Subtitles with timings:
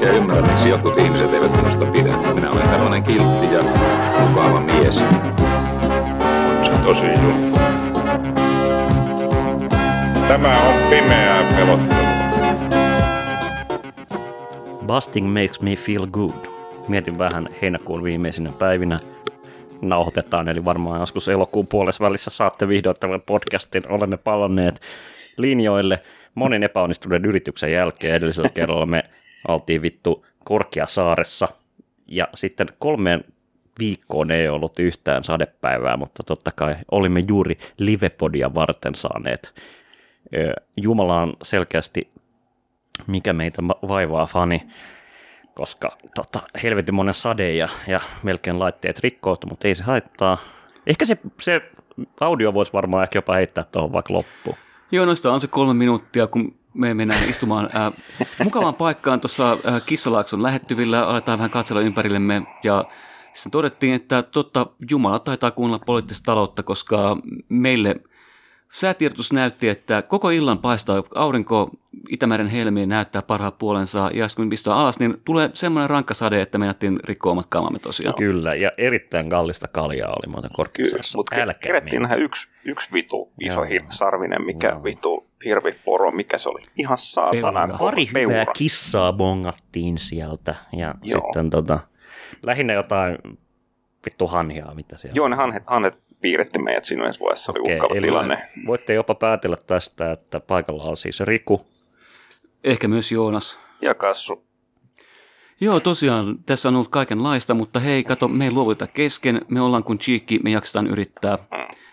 [0.00, 2.16] oikein ymmärrä, miksi jotkut ihmiset eivät minusta pidä.
[2.34, 3.62] Minä olen tällainen kiltti ja
[4.28, 4.98] mukava mies.
[6.62, 7.58] Se on tosi juttu.
[10.28, 12.10] Tämä on pimeää pelottelua.
[14.86, 16.46] Busting makes me feel good.
[16.88, 18.98] Mietin vähän heinäkuun viimeisinä päivinä
[19.82, 23.82] nauhoitetaan, eli varmaan joskus elokuun puolessa välissä saatte vihdoin tämän podcastin.
[23.88, 24.80] Olemme palonneet
[25.36, 26.02] linjoille
[26.34, 28.14] monin epäonnistuneen yrityksen jälkeen.
[28.14, 29.04] Edellisellä kerralla me
[29.48, 31.48] oltiin vittu Korkeasaaressa
[32.06, 33.24] ja sitten kolmeen
[33.78, 39.54] viikkoon ei ollut yhtään sadepäivää, mutta totta kai olimme juuri livepodia varten saaneet.
[40.76, 42.10] Jumala on selkeästi,
[43.06, 44.62] mikä meitä vaivaa fani,
[45.54, 50.38] koska tota, helvetin monen sade ja, ja melkein laitteet rikkoutu, mutta ei se haittaa.
[50.86, 51.62] Ehkä se, se
[52.20, 54.56] audio voisi varmaan ehkä jopa heittää tuohon vaikka loppuun.
[54.92, 57.92] Joo, noista on se kolme minuuttia, kun me mennään istumaan äh,
[58.44, 62.42] mukavaan paikkaan tuossa äh, Kissalaakson lähettyvillä, aletaan vähän katsella ympärillemme.
[62.64, 62.84] Ja
[63.34, 67.16] sitten todettiin, että totta, Jumala taitaa kuunnella poliittista taloutta, koska
[67.48, 67.96] meille
[68.70, 71.70] säätiedotus näytti, että koko illan paistaa aurinko,
[72.08, 76.58] Itämeren helmiin näyttää parhaat puolensa, ja kun pistetään alas, niin tulee semmoinen rankka sade, että
[76.58, 78.14] meinattiin rikkoa omat kamamme tosiaan.
[78.14, 81.18] Kyllä, ja erittäin kallista kaljaa oli muuten korkeassa.
[81.18, 84.84] Mutta kerettiin nähdä yksi, yksi vitu iso sarvinen, mikä Joo.
[84.84, 86.66] vitu hirviporo, mikä se oli.
[86.76, 87.78] Ihan saatana.
[87.78, 91.20] Pari hyvää kissaa bongattiin sieltä, ja Joo.
[91.20, 91.80] sitten tota,
[92.42, 93.18] lähinnä jotain
[94.06, 98.00] vittu hanhia, mitä siellä Joo, ne hanhet, hanhet piiritti meidät siinä ensi vuodessa, oli uhkaava
[98.00, 98.48] tilanne.
[98.66, 101.66] Voitte jopa päätellä tästä, että paikalla on siis Riku.
[102.64, 103.60] Ehkä myös Joonas.
[103.80, 104.44] Ja Kassu.
[105.60, 109.84] Joo, tosiaan tässä on ollut kaikenlaista, mutta hei, kato, me ei luovuta kesken, me ollaan
[109.84, 111.38] kuin cheekki, me jaksetaan yrittää.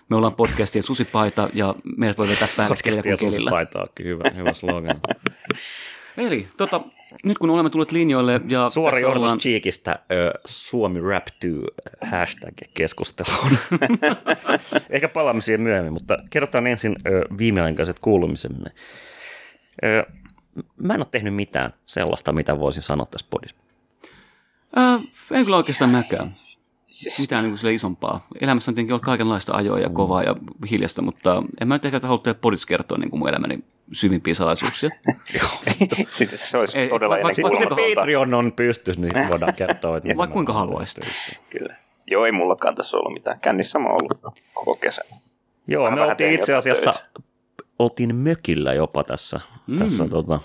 [0.09, 3.49] Me ollaan podcastien susipaita ja meidät voi vetää päälle kelillä kuin kelillä.
[3.49, 5.01] Susipaita onkin hyvä, hyvä slogan.
[6.17, 6.81] Eli tota,
[7.23, 9.37] nyt kun olemme tulleet linjoille ja Suora johdatus ollaan...
[9.37, 9.99] Cheekistä
[10.45, 11.47] Suomi Rap 2
[12.01, 13.57] hashtag keskusteluun.
[14.89, 16.95] Ehkä palaamme siihen myöhemmin, mutta kerrotaan ensin
[17.37, 18.69] viimeaikaiset kuulumisemme.
[20.77, 23.55] Mä en ole tehnyt mitään sellaista, mitä voisin sanoa tässä podissa.
[24.77, 26.35] Uh, en kyllä oikeastaan mäkään
[27.19, 28.27] mitään niin kuin isompaa.
[28.41, 30.35] Elämässä on tietenkin ollut kaikenlaista ajoa ja kovaa ja
[30.71, 33.59] hiljasta, mutta en mä nyt ehkä halua teille podissa kertoa niin kuin mun elämäni
[33.91, 34.89] syvimpiä salaisuuksia.
[36.09, 39.97] Sitten se olisi Ei, todella va- va- va- Patreon on pystyssä, niin voidaan kertoa.
[39.97, 41.03] Että Vaikka kuinka haluaisit.
[41.49, 41.75] Kyllä.
[42.07, 43.39] Joo, ei mullakaan tässä ollut mitään.
[43.39, 45.05] Kännissä mä ollut koko kesän.
[45.67, 46.93] Joo, vähän me oltiin itse asiassa,
[47.79, 49.77] oltiin mökillä jopa tässä, mm.
[49.77, 50.39] tässä tota,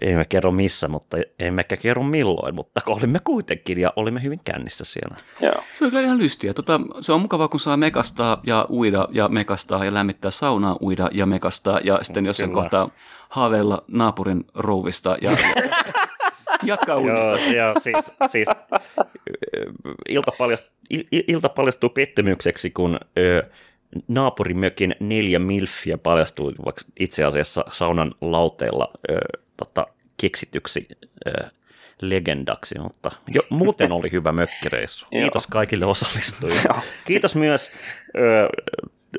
[0.00, 5.16] emme kerro missä, mutta emmekä kerro milloin, mutta olimme kuitenkin ja olimme hyvin kännissä siellä.
[5.40, 5.62] Joo.
[5.72, 6.54] Se on kyllä ihan lystiä.
[6.54, 11.08] Tota, se on mukavaa, kun saa mekastaa ja uida ja mekastaa ja lämmittää saunaa, uida
[11.12, 12.62] ja mekastaa ja sitten jossain kyllä.
[12.62, 12.90] kohtaa
[13.28, 15.30] haaveilla naapurin rouvista ja
[16.64, 17.30] jatkaa uudista.
[17.30, 17.96] Joo, joo siis,
[18.30, 18.48] siis
[20.08, 23.42] ilta, paljast, il, ilta paljastuu pettymykseksi, kun ö,
[24.08, 26.52] naapurimökin neljä milfiä paljastui
[27.00, 29.18] itse asiassa saunan lauteilla ö,
[29.56, 30.88] tota, keksityksi
[31.26, 31.48] ö,
[32.00, 35.06] legendaksi, mutta jo, muuten oli hyvä mökkireissu.
[35.10, 36.60] Kiitos kaikille osallistujille.
[37.04, 37.72] Kiitos myös
[38.16, 38.48] ö,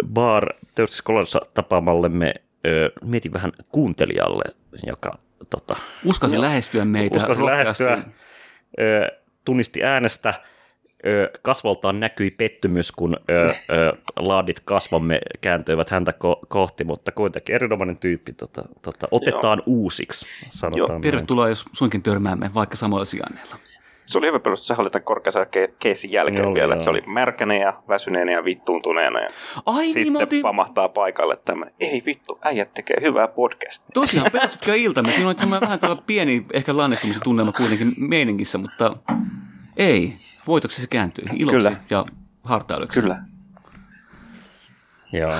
[0.07, 2.33] Bar Thirsty Scholarissa tapaamallemme,
[2.67, 4.43] ö, mietin vähän kuuntelijalle,
[4.87, 5.17] joka
[5.49, 5.75] tota,
[6.05, 7.17] Uskasi lähestyä meitä.
[7.17, 8.03] Uskasi lähestyä,
[8.79, 9.11] ö,
[9.45, 10.33] tunnisti äänestä,
[11.41, 17.99] kasvoltaan näkyi pettymys, kun ö, ö, laadit kasvamme kääntyivät häntä ko- kohti, mutta kuitenkin erinomainen
[17.99, 19.63] tyyppi tota, tota, otetaan Joo.
[19.65, 20.89] uusiksi, sanotaan.
[20.89, 23.55] Joo, tervetuloa, jos suinkin törmäämme, vaikka samalla sijainneilla.
[24.05, 25.45] Se oli hyvä perustus, se oli tämän korkeassa
[25.79, 29.19] keisin jälkeen joo, vielä, että se oli märkänä ja väsyneenä ja vittuuntuneena.
[29.19, 29.29] Ja
[29.65, 30.41] Ai, niin, sitten niin, oltiin...
[30.41, 33.93] pamahtaa paikalle tämä, ei vittu, äijät tekee hyvää podcastia.
[33.93, 35.11] Tosiaan, pelastetkaa iltamme.
[35.11, 38.97] Siinä oli vähän tällä pieni ehkä lannistumisen tunnelma kuitenkin meiningissä, mutta
[39.77, 40.13] ei
[40.47, 41.73] voitoksi se kääntyy, iloksi Kyllä.
[41.89, 42.05] ja
[42.43, 43.01] hartaudeksi.
[43.01, 43.17] Kyllä.
[45.13, 45.35] Joo.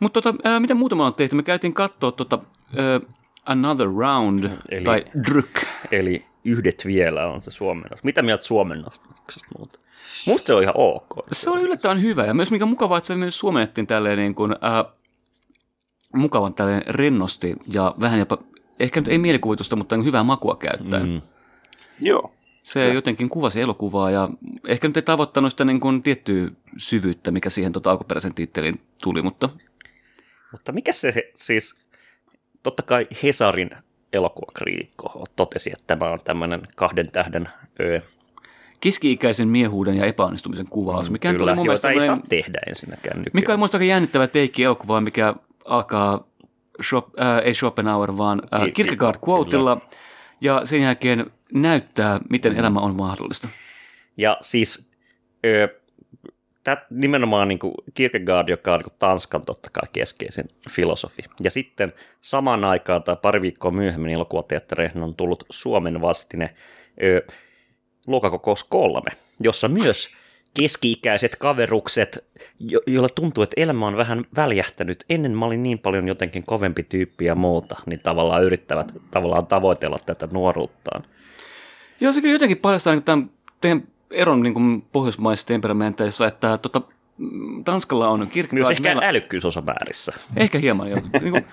[0.00, 1.36] Mutta tota, äh, mitä muuta me on tehty?
[1.36, 2.38] Me käytiin katsoa tota,
[2.78, 3.14] äh,
[3.46, 5.62] Another Round, eli, tai Dryk.
[5.90, 8.04] Eli yhdet vielä on se suomennos.
[8.04, 9.78] Mitä mieltä suomennostuksesta muuta?
[10.26, 11.14] Musta se on ihan ok.
[11.32, 14.52] Se oli yllättävän hyvä ja myös mikä mukavaa, että se myös suomennettiin tälleen niin kuin,
[14.52, 14.92] äh,
[16.14, 18.38] mukavan tälleen rennosti ja vähän jopa,
[18.80, 21.08] ehkä nyt ei mielikuvitusta, mutta hyvää makua käyttäen.
[21.08, 21.22] Mm.
[22.00, 22.37] Joo
[22.68, 22.94] Se ja.
[22.94, 24.28] jotenkin kuvasi elokuvaa ja
[24.66, 29.22] ehkä nyt ei tavoittanut sitä niin kuin tiettyä syvyyttä, mikä siihen tota alkuperäisen tittelin tuli,
[29.22, 29.48] mutta...
[30.52, 31.76] Mutta mikä se siis,
[32.62, 33.70] totta kai Hesarin
[34.12, 37.48] elokuvakriitikko totesi, että tämä on tämmöinen kahden tähden
[37.80, 38.00] ö,
[38.80, 43.32] keski-ikäisen miehuuden ja epäonnistumisen kuvaus, mikä Kyllä, mun mielestä ei saa tehdä ensinnäkään nykyään.
[43.34, 45.34] Mikä on muista jännittävä teikki elokuvaa, mikä
[45.64, 46.26] alkaa,
[46.82, 49.80] Shop, äh, ei Schopenhauer, vaan äh, Kierkegaard quoteilla,
[50.40, 52.58] ja sen jälkeen näyttää, miten mm.
[52.58, 53.48] elämä on mahdollista.
[54.16, 54.90] Ja siis
[55.46, 55.68] ö,
[56.64, 61.22] tät, nimenomaan niin kuin Kierkegaard, joka on niin Tanskan totta kai keskeisin filosofi.
[61.40, 66.54] Ja sitten samaan aikaan tai pari viikkoa myöhemmin elokuvateattereihin on tullut Suomen vastine
[67.02, 67.26] ö,
[68.06, 69.10] Luokakokous kolme,
[69.40, 70.08] jossa myös
[70.60, 72.24] keski-ikäiset kaverukset,
[72.60, 75.04] jo- joilla tuntuu, että elämä on vähän väljähtänyt.
[75.10, 79.98] Ennen mä olin niin paljon jotenkin kovempi tyyppi ja muuta, niin tavallaan yrittävät tavallaan tavoitella
[80.06, 81.04] tätä nuoruuttaan.
[82.00, 83.30] Joo, se kyllä jotenkin paljastaa niin tämän
[83.60, 86.80] teidän eron niin pohjoismaisissa temperamenteissa, että tota,
[87.64, 88.62] Tanskalla on Kierkegaard...
[88.62, 89.08] Myös ehkä meillä...
[89.08, 90.12] älykkyys osa väärissä.
[90.36, 91.00] Ehkä hieman, joo.
[91.20, 91.44] niin kuin,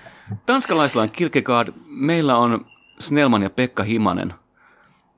[0.46, 2.66] tanskalaisilla on Kierkegaard, meillä on
[2.98, 4.34] Snellman ja Pekka Himanen–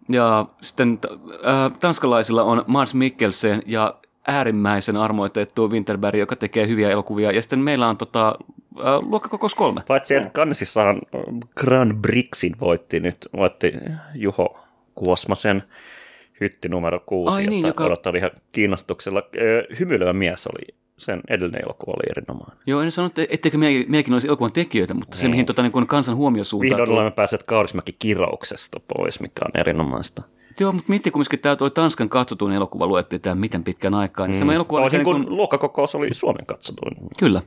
[0.09, 0.99] ja sitten
[1.47, 3.95] äh, tanskalaisilla on Mars Mikkelsen ja
[4.27, 7.33] äärimmäisen armoitettu Winterberg, joka tekee hyviä elokuvia.
[7.33, 8.29] Ja sitten meillä on tota,
[8.79, 9.83] äh, luokkakokous kolme.
[9.89, 11.01] Paitsi, että Kannesissahan
[11.57, 13.73] Grand Brixin voitti nyt, voitti
[14.15, 14.59] Juho
[14.99, 15.63] Kuosmasen
[16.41, 17.85] hytti numero kuusi, Ai niin, joka...
[17.85, 19.23] odottaa ihan kiinnostuksella.
[19.79, 22.59] Hymyilevä mies oli sen edellinen elokuva oli erinomainen.
[22.67, 25.31] Joo, en sano, että etteikö meidänkin olisi elokuvan tekijöitä, mutta se, niin.
[25.31, 26.79] mihin tota, niin kun kansan huomio suuntaa.
[26.79, 30.23] Vihdoin olemme päässeet Kaurismäki kirouksesta pois, mikä on erinomaista.
[30.61, 34.27] Joo, mutta miettii kumminkin tämä toi Tanskan katsotuin elokuva luettiin tämä miten pitkän aikaa.
[34.27, 34.51] Niin mm.
[34.51, 36.97] elokuva Toisin kuin niin luokkakokous oli Suomen katsotuin.
[37.19, 37.43] Kyllä.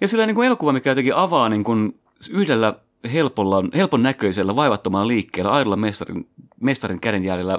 [0.00, 2.00] Ja sillä niin kuin elokuva, mikä jotenkin avaa niin kuin
[2.30, 2.74] yhdellä
[3.12, 6.28] helpolla, helpon näköisellä, vaivattomalla liikkeellä, aidolla mestarin,
[6.60, 7.58] mestarin kädenjäljellä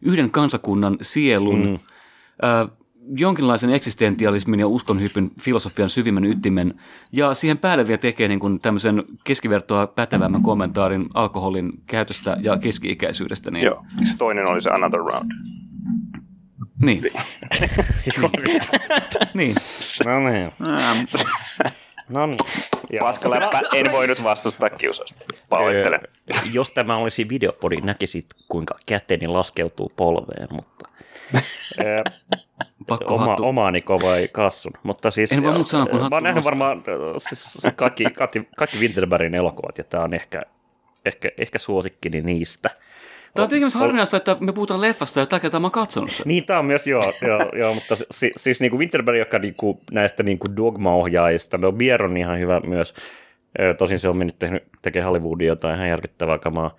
[0.00, 1.74] yhden kansakunnan sielun, mm.
[1.74, 2.68] äh,
[3.16, 6.74] jonkinlaisen eksistentialismin ja uskonhypyn filosofian syvimmän ytimen,
[7.12, 13.50] ja siihen päälle vielä tekee niin kuin tämmöisen keskivertoa pätevämmän kommentaarin alkoholin käytöstä ja keski-ikäisyydestä.
[13.50, 13.64] Niin...
[13.64, 15.30] Joo, se toinen oli se Another Round.
[16.82, 17.02] Niin.
[19.34, 19.54] niin.
[20.06, 20.52] No niin.
[22.08, 22.38] No niin.
[23.00, 25.24] Paskaläppä, en voinut vastustaa kiusausta.
[25.48, 26.00] Pahoittelen.
[26.52, 30.88] Jos tämä olisi videopodi, näkisit kuinka käteeni laskeutuu polveen, mutta
[32.86, 34.72] Pakko Oma, omaani kova ei kassun.
[34.82, 36.82] Mutta siis, en voi sanoa, kun Mä oon nähnyt varmaan
[37.18, 40.42] siis kaikki, kaikki, kaikki Winterbergin elokuvat, ja tämä on ehkä,
[41.04, 42.70] ehkä, ehkä suosikkini niistä.
[43.34, 46.28] Tämä on tietenkin harvinaista, että me puhutaan leffasta ja tällä kertaa mä oon katsonut sen.
[46.28, 49.54] Niin, tämä on myös, joo, joo, joo mutta si, siis niin kuin Winterberg, joka niin
[49.54, 52.94] kuin näistä niin kuin dogma-ohjaajista, no Bier on ihan hyvä myös,
[53.78, 56.76] tosin se on mennyt tehnyt, tekee Hollywoodia jotain ihan järkyttävää kamaa.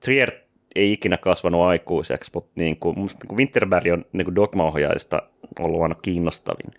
[0.00, 0.30] Trier
[0.74, 5.22] ei ikinä kasvanut aikuiseksi, mutta niin kuin, mun niin kuin Winterberg on niin kuin dogma-ohjaajista
[5.58, 6.74] ollut aina kiinnostavin.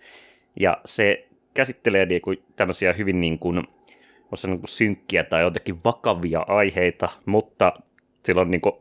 [0.60, 3.56] Ja se käsittelee niin kuin tämmöisiä hyvin niin kuin,
[4.46, 7.72] niin kuin synkkiä tai jotenkin vakavia aiheita, mutta
[8.24, 8.74] silloin niin kuin,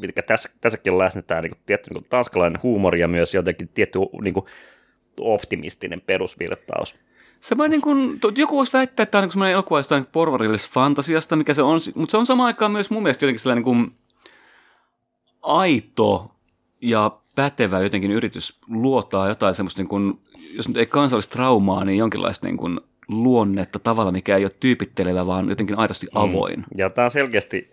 [0.00, 3.34] mitkä tässä, tässäkin on läsnä tämä niin kuin, tietty niin kuin tanskalainen huumori ja myös
[3.34, 4.46] jotenkin tietty niin kuin,
[5.20, 6.94] optimistinen perusvirtaus.
[7.40, 11.36] Sama niin kuin, joku voisi väittää, että tämä on niin semmoinen elokuva jostain porvarillisesta fantasiasta,
[11.36, 13.94] mikä se on, mutta se on samaan aikaan myös mun mielestä jotenkin sellainen niin kuin
[15.42, 16.30] aito
[16.80, 20.20] ja pätevä jotenkin yritys luottaa jotain semmoista, niin kuin,
[20.52, 25.26] jos nyt ei kansallista traumaa, niin jonkinlaista niin kuin luonnetta tavalla, mikä ei ole tyypittelevä,
[25.26, 26.20] vaan jotenkin aidosti mm.
[26.20, 26.58] avoin.
[26.58, 26.64] Mm.
[26.76, 27.70] Ja tämä on selkeästi,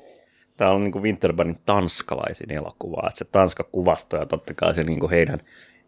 [0.60, 4.84] tämä on niin kuin Winterbergin tanskalaisin elokuva, että se Tanska kuvasto ja totta kai se
[4.84, 5.40] niin kuin heidän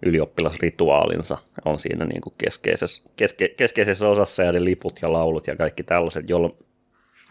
[0.05, 5.55] ylioppilasrituaalinsa on siinä niin kuin keskeisessä, keske, keskeisessä osassa ja ne liput ja laulut ja
[5.55, 6.53] kaikki tällaiset, jolloin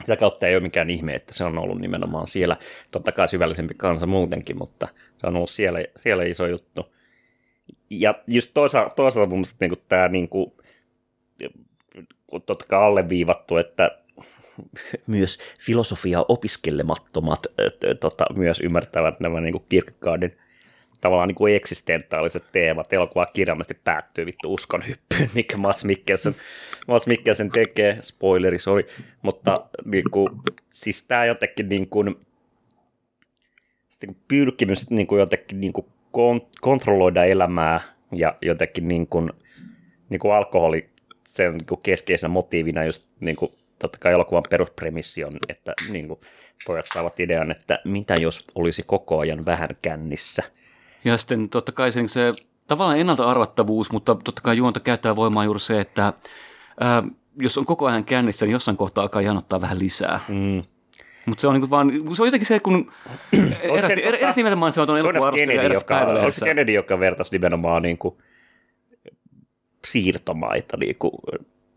[0.00, 2.56] sitä kautta ei ole mikään ihme, että se on ollut nimenomaan siellä,
[2.90, 6.94] totta kai syvällisempi kansa muutenkin, mutta se on ollut siellä, siellä iso juttu.
[7.90, 10.52] Ja just toisaalta, toisaalta mun mielestä niin tämä niin kuin,
[12.47, 14.00] totta kai alleviivattu, että
[15.06, 17.46] myös filosofia opiskelemattomat
[18.00, 20.36] tota, myös ymmärtävät nämä niin Kierkegaardin
[21.00, 22.92] tavallaan niin kuin eksistentaaliset teemat.
[22.92, 26.34] Elokuva kirjaimellisesti päättyy vittu uskon hyppyyn, mikä Mats Mikkelsen,
[26.88, 27.98] Mats Mikkelsen tekee.
[28.00, 28.86] Spoileri, sorry.
[29.22, 30.28] Mutta niin kuin,
[30.70, 32.16] siis tämä jotenkin niin kuin,
[34.28, 35.86] pyrkimys niin kuin jotenkin niin kuin
[36.60, 37.80] kontrolloida elämää
[38.12, 39.30] ja jotenkin niin kuin,
[40.08, 40.88] niin kuin alkoholi
[41.28, 46.08] sen niin kuin keskeisenä motiivina just niin kuin, totta kai elokuvan peruspremissi on, että niin
[46.08, 46.20] kuin,
[46.66, 50.42] pojat saavat idean, että mitä jos olisi koko ajan vähän kännissä–
[51.04, 52.32] ja sitten totta kai se, se
[52.66, 56.12] tavallaan ennalta arvattavuus, mutta totta kai juonta käyttää voimaa juuri se, että
[56.80, 57.02] ää,
[57.36, 60.20] jos on koko ajan kännissä, niin jossain kohtaa alkaa janottaa vähän lisää.
[60.28, 60.62] Mm.
[61.26, 62.92] Mutta se on niinku vaan, se on jotenkin se, kun
[63.62, 67.32] eräs, se, eräs, eräs nimeltä mainitsen tuon elokuva-arvostelija eräs joka, Oliko se Kennedy, joka vertasi
[67.32, 68.16] nimenomaan niin kuin
[69.86, 71.12] siirtomaita niin kuin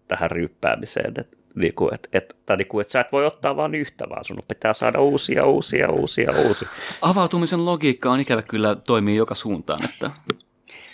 [0.08, 3.56] tähän ryppäämiseen, että niin kuin, et, et, tai niin kuin, että sä et voi ottaa
[3.56, 6.70] vain yhtä, vaan sun pitää saada uusia, uusia, uusia, uusia.
[7.02, 10.12] Avautumisen logiikka on ikävä kyllä toimii joka suuntaan, että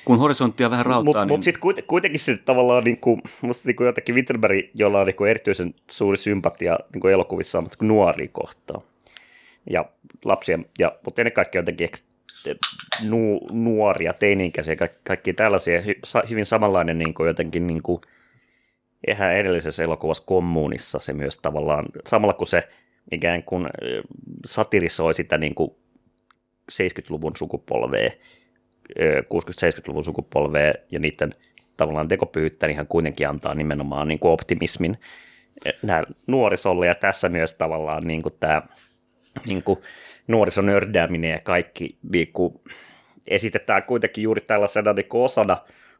[0.06, 1.04] kun horisonttia vähän rauttaa.
[1.04, 1.34] Mutta niin...
[1.34, 5.16] mut sitten kuitenkin se tavallaan, niin kuin, musta niin kuin jotenkin Winterberg, jolla on niin
[5.16, 8.82] kuin erityisen suuri sympatia niin kuin elokuvissa on niin nuoria kohtaa.
[9.70, 9.86] Ja
[10.26, 11.90] lapsia, ja, mutta ennen kaikkea jotenkin
[13.04, 15.82] nu, nuoria, teini-ikäisiä, kaikki, kaikki tällaisia,
[16.30, 18.02] hyvin samanlainen niin kuin jotenkin niin kuin,
[19.08, 22.68] eihän edellisessä elokuvassa kommunissa se myös tavallaan, samalla kun se
[23.12, 23.68] ikään kuin
[24.46, 25.72] satirisoi sitä niin kuin
[26.72, 28.10] 70-luvun sukupolvea,
[29.00, 31.36] 60-70-luvun sukupolvea ja niiden
[31.78, 34.98] tavallaan tekopyyttä, niin hän kuitenkin antaa nimenomaan niin kuin optimismin
[35.84, 36.88] nämä nuorisolle.
[36.88, 38.62] Ja tässä myös tavallaan niin kuin tämä
[39.46, 39.80] niin kuin
[40.28, 42.62] nuorisonördääminen ja kaikki niin kuin
[43.28, 45.58] esitetään kuitenkin juuri tällaisena niin osana,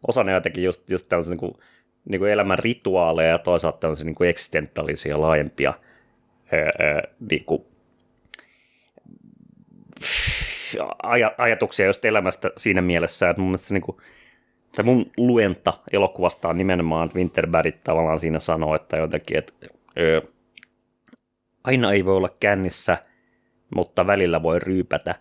[0.08, 1.54] osana jotenkin just, just tällaisen niin kuin,
[2.06, 5.74] niin kuin elämän rituaaleja ja toisaalta tällaisia niin eksistentaalisia laajempia
[6.52, 7.66] ää, niin kuin,
[11.04, 13.98] aj- ajatuksia just elämästä siinä mielessä, että mun mielestä niin kuin,
[14.76, 19.54] tai mun luenta elokuvasta on nimenomaan, että Winterberg tavallaan siinä sanoo, että jotenkin, että
[19.98, 20.22] ö,
[21.64, 22.98] aina ei voi olla kännissä,
[23.76, 25.16] mutta välillä voi ryypätä,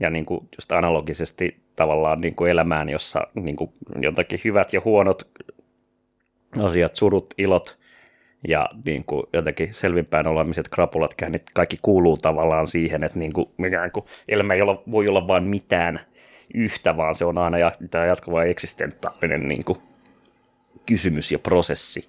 [0.00, 4.80] ja niin kuin just analogisesti tavallaan niin kuin elämään, jossa niin kuin jotakin hyvät ja
[4.84, 5.28] huonot
[6.60, 7.78] asiat, surut, ilot
[8.48, 13.48] ja niin kuin jotenkin selvinpäin olemiset krapulat käynnit, kaikki kuuluu tavallaan siihen, että niin kuin,
[13.92, 16.00] kuin elämä ei olla, voi olla vain mitään
[16.54, 17.56] yhtä, vaan se on aina
[17.90, 19.78] tämä jatkuva eksistentaalinen niin kuin,
[20.86, 22.08] kysymys ja prosessi.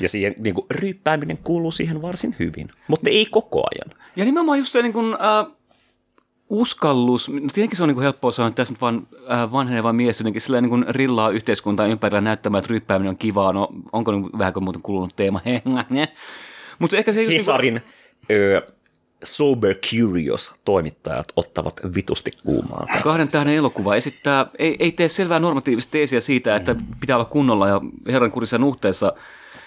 [0.00, 3.98] Ja siihen niin kuin, ryyppääminen kuuluu siihen varsin hyvin, mutta ei koko ajan.
[4.16, 5.57] Ja nimenomaan just se niin kuin, äh,
[6.50, 10.20] uskallus, no tietenkin se on niin helppoa sanoa, että tässä nyt vaan äh, vanheneva mies
[10.20, 13.52] jotenkin sillä niin rillaa yhteiskuntaa ympärillä näyttämään, että ryppääminen on kivaa.
[13.52, 15.40] No onko niin vähänkö muuten kulunut teema?
[16.78, 17.82] Mutta ehkä se just Hesarin niin
[18.62, 18.78] kuin...
[19.24, 22.86] Sober Curious toimittajat ottavat vitusti kuumaa.
[23.02, 27.68] Kahden tähden elokuva esittää, ei, ei tee selvää normatiivista teesiä siitä, että pitää olla kunnolla
[27.68, 29.12] ja herran kurissa nuhteessa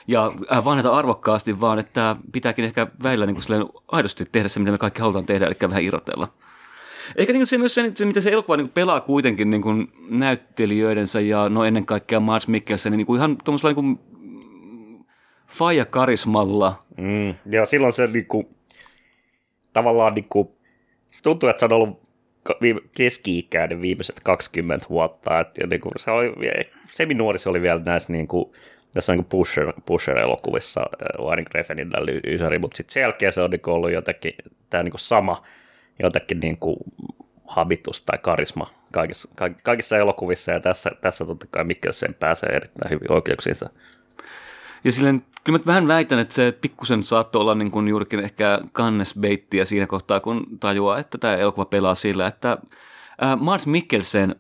[0.07, 4.71] ja äh, vanheta arvokkaasti, vaan että pitääkin ehkä välillä niin kuin aidosti tehdä se, mitä
[4.71, 6.27] me kaikki halutaan tehdä, eli vähän irrotella.
[7.15, 11.19] Eikä niin se myös se, se, mitä se elokuva niin pelaa kuitenkin niin kuin näyttelijöidensä
[11.19, 13.99] ja no ennen kaikkea Mads Mikkelsen niin kuin ihan tuommoisella niin
[15.47, 16.83] faija-karismalla.
[16.97, 18.47] Mm, ja silloin se niin kuin,
[19.73, 20.49] tavallaan niin kuin,
[21.11, 22.01] se tuntuu, että se on ollut
[22.95, 25.39] keski-ikäinen viimeiset 20 vuotta.
[25.39, 26.33] Että, niin kuin, se oli,
[26.93, 28.51] seminuoriso oli vielä näissä niin kuin,
[28.93, 30.81] tässä niin Pusher, Pusher-elokuvissa,
[31.19, 31.91] Warren Greffenin
[32.27, 34.33] Ysäri, mutta sitten sen jälkeen se on niin ollut jotenkin
[34.69, 35.43] tämä niin sama–
[36.03, 36.77] jotenkin niin kuin
[37.47, 39.29] habitus tai karisma kaikissa,
[39.63, 43.69] kaikissa elokuvissa, ja tässä, tässä totta kai Mikkelsen pääsee erittäin hyvin oikeuksiinsa.
[44.83, 48.59] Ja silleen, kyllä mä vähän väitän, että se pikkusen saattoi olla niin kuin juurikin ehkä
[48.71, 52.57] kannesbeittiä siinä kohtaa, kun tajuaa, että tämä elokuva pelaa sillä, että
[53.23, 54.35] äh, Mars Mikkelsen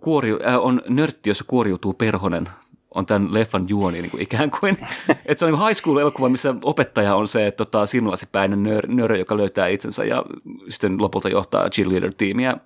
[0.00, 2.48] kuori, äh, on nörtti, jossa kuoriutuu perhonen
[2.94, 4.78] on tämän leffan juoni niin kuin ikään kuin.
[5.26, 9.36] että se on niin high school-elokuva, missä opettaja on se tota, silmälasipäinen nör, nörö, joka
[9.36, 10.24] löytää itsensä ja
[10.68, 12.56] sitten lopulta johtaa cheerleader-tiimiä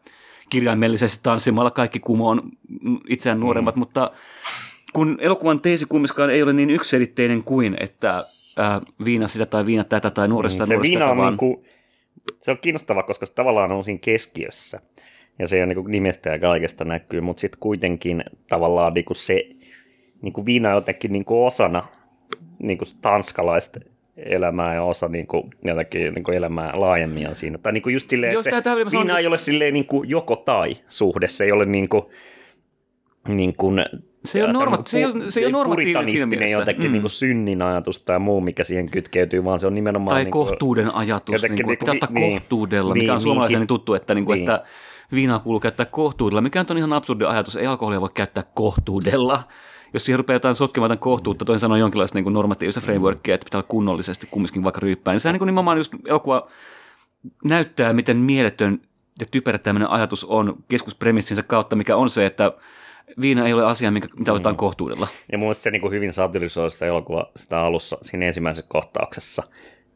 [0.51, 2.43] kirjaimellisesti tanssimalla kaikki kumoon
[3.09, 3.79] itseään nuoremmat, mm.
[3.79, 4.11] mutta
[4.93, 8.25] kun elokuvan teesi kumminkaan ei ole niin yksiselitteinen kuin, että
[8.59, 11.33] äh, viina sitä tai viina tätä tai nuoresta mm, se viina on, vaan...
[11.33, 11.65] niin kuin,
[12.41, 14.81] se on kiinnostava, koska se tavallaan on siinä keskiössä
[15.39, 19.47] ja se on niin nimestä ja kaikesta näkyy, mutta sitten kuitenkin tavallaan niin kuin se
[20.25, 21.87] niin kuin viina jotenkin niin kuin osana
[22.59, 23.81] niin kuin tanskalaista
[24.17, 27.59] elämää ja osa niin kuin, jotenkin niin kuin elämää laajemmin on siinä.
[27.59, 29.21] Tai niin kuin just silleen, Jos että se, viina on...
[29.21, 32.03] ei ole silleen niin kuin joko tai suhde, se ei ole niin kuin,
[33.29, 33.85] niin kuin
[34.25, 36.93] se on, norma- se ei ole, se ei ole normatiivinen jotenkin mm.
[36.93, 40.15] niin kuin synnin ajatus tai muu, mikä siihen kytkeytyy, vaan se on nimenomaan...
[40.15, 43.23] Tai niin kuin, kohtuuden ajatus, niin kuin, pitää ottaa niin, kohtuudella, niin, mikä on niin,
[43.23, 44.51] suomalaisen siis, tuttu, että, niin kuin, niin.
[44.51, 44.65] että
[45.13, 49.43] viinaa kuuluu käyttää kohtuudella, mikä on ihan absurdi ajatus, ei alkoholia voi käyttää kohtuudella
[49.95, 53.45] jos siihen rupeaa jotain sotkemaan jotain kohtuutta, toisin sanoen jonkinlaista niin kuin normatiivista frameworkia, että
[53.45, 56.49] pitää olla kunnollisesti kumminkin vaikka ryyppää, niin sehän niin kuin nimenomaan just elokuva
[57.45, 58.79] näyttää, miten mieletön
[59.21, 62.53] ja typerä tämmöinen ajatus on keskuspremissinsä kautta, mikä on se, että
[63.21, 64.35] viina ei ole asia, mikä, mitä mm.
[64.35, 65.09] otetaan kohtuudella.
[65.33, 69.43] Ja mun se niin kuin hyvin satirisoi sitä elokuvaa sitä alussa, siinä ensimmäisessä kohtauksessa,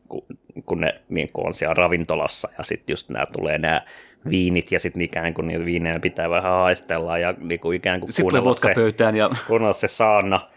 [0.09, 0.27] kun,
[0.67, 3.83] kun ne niin kuin on siellä ravintolassa ja sitten just nämä tulee nämä
[4.31, 8.11] viinit ja sitten ikään kuin niitä viinejä pitää vähän haistella ja niin kuin ikään kuin
[8.21, 9.31] kuunnella se, pöytään ja...
[9.49, 10.49] kuunnella se saanna.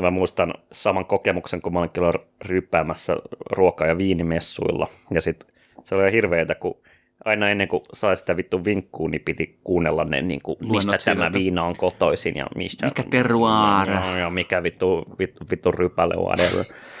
[0.00, 2.12] Mä muistan saman kokemuksen, kun mä olin kyllä
[2.44, 3.16] ryppäämässä
[3.52, 5.48] ruoka- ja viinimessuilla ja sitten
[5.84, 6.76] Se oli hirveetä, kun
[7.24, 11.32] aina ennen kuin sai sitä vittu vinkkuun, niin piti kuunnella ne, niin kuin, mistä tämä
[11.32, 12.86] viina on kotoisin ja mistä...
[12.86, 13.90] Mikä terroir.
[13.90, 16.64] Ja, ja mikä vittu, vittu, vittu rypäle whatever.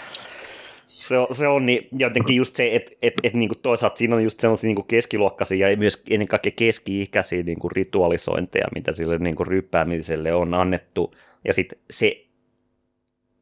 [1.08, 4.24] Se on, se on niin, jotenkin just se, että et, et, niin toisaalta siinä on
[4.24, 10.34] just sellaisia niin keskiluokkaisia ja myös ennen kaikkea keski-ikäisiä niin ritualisointeja, mitä sille niin ryppäämiselle
[10.34, 11.14] on annettu.
[11.44, 12.24] Ja sitten se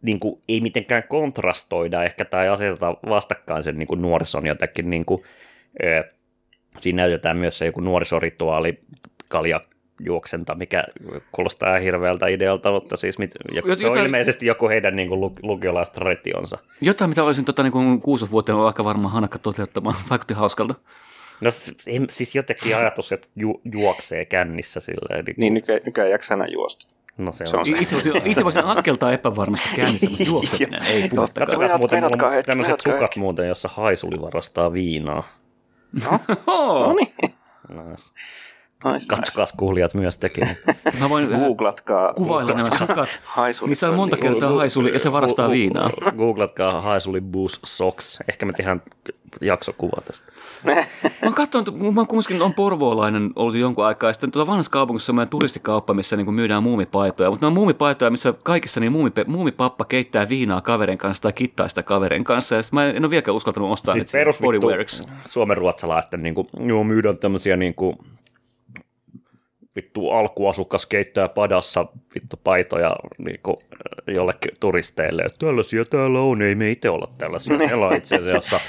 [0.02, 5.23] niin kuin, ei mitenkään kontrastoida ehkä tai aseteta vastakkain sen niin nuorison jotenkin niin kuin,
[5.85, 6.04] ö,
[6.80, 8.78] Siinä näytetään myös se joku nuorisorituaali,
[9.28, 9.61] kalja
[10.01, 10.85] juoksenta, mikä
[11.33, 15.21] kuulostaa hirveältä idealta, mutta siis mit, joku, Jot, se on ilmeisesti joku heidän niin kuin,
[15.43, 16.59] lukiolaistraditionsa.
[16.81, 20.75] Jotain, mitä olisin tota, niin kuin kuusivuotiaana aika varmaan hanakka toteuttamaan, vaikutti hauskalta.
[21.41, 21.51] No
[22.11, 25.25] siis jotenkin ajatus, että ju, juoksee kännissä silleen.
[25.25, 26.95] Niin, niin nykyään, nykyään jaksaa enää juosta.
[27.19, 27.65] No se, se on.
[27.67, 31.59] Itse, voisin, itse voisin askeltaa epävarmasti kännissä, mutta juokseminen ei puhuttakaan.
[31.59, 35.25] Katsotaan muuten, tämmöiset sukat muuten, jossa haisuli varastaa viinaa.
[36.05, 36.21] No,
[36.87, 37.35] no niin.
[37.69, 38.11] Nice.
[38.93, 39.57] Nice, Katsokaa nice.
[39.57, 40.49] kuulijat myös tekin.
[41.00, 42.14] Mä voin Googlatkaa.
[42.14, 43.21] Kuvailla nämä sukat.
[43.67, 45.91] Missä on monta kertaa haisuli ja se varastaa viinaa.
[46.19, 48.19] Googlatkaa haisuli boost socks.
[48.29, 48.83] Ehkä me tehdään
[49.41, 50.33] jaksokuva tästä.
[50.64, 50.85] mä
[51.23, 55.29] oon katsonut, mä kumminkin on porvoolainen ollut jonkun aikaa, ja sitten tuolla vanhassa kaupungissa on
[55.29, 60.29] turistikauppa, missä niin myydään muumipaitoja, mutta ne on muumipaitoja, missä kaikissa niin muumipe, muumipappa keittää
[60.29, 63.95] viinaa kaverin kanssa tai kittaa sitä kaverin kanssa, ja mä en ole vieläkään uskaltanut ostaa
[63.95, 64.12] siis niitä.
[65.26, 67.99] Suomen ruotsalaisten niin kuin, joo, myydään tämmöisiä niin kuin,
[69.76, 73.57] vittu alkuasukas keittää padassa vittu paitoja niin kuin,
[74.07, 77.59] jollekin turisteille, että tällaisia täällä on, ei me itse olla tällaisia.
[77.59, 78.61] Meillä on itse asiassa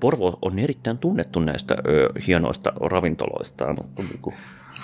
[0.00, 3.72] Porvo on erittäin tunnettu näistä ö, hienoista ravintoloista.
[3.72, 4.36] Mutta niin kuin...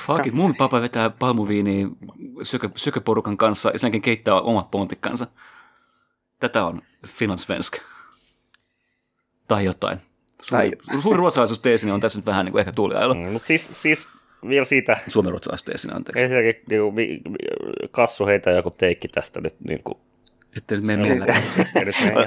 [0.06, 1.86] Fuck it, mun papa vetää palmuviiniä
[2.42, 5.26] sökö, sököporukan kanssa ja senkin keittää omat pontikkansa.
[6.40, 7.78] Tätä on Finlandsvensk.
[9.48, 9.98] Tai jotain.
[10.42, 10.70] Suuri,
[11.02, 13.14] suuri ruotsalaisuusteesini on tässä nyt vähän niin kuin ehkä tuuliailla.
[13.14, 14.08] Mm, mutta siis, siis
[14.48, 14.96] vielä siitä...
[15.08, 16.22] Suomen ruotsalaisuusteesini, anteeksi.
[16.22, 17.38] Ensinnäkin niin kuin,
[17.90, 19.99] Kassu heitä joku teikki tästä nyt niin kuin,
[20.56, 21.26] että me mennä.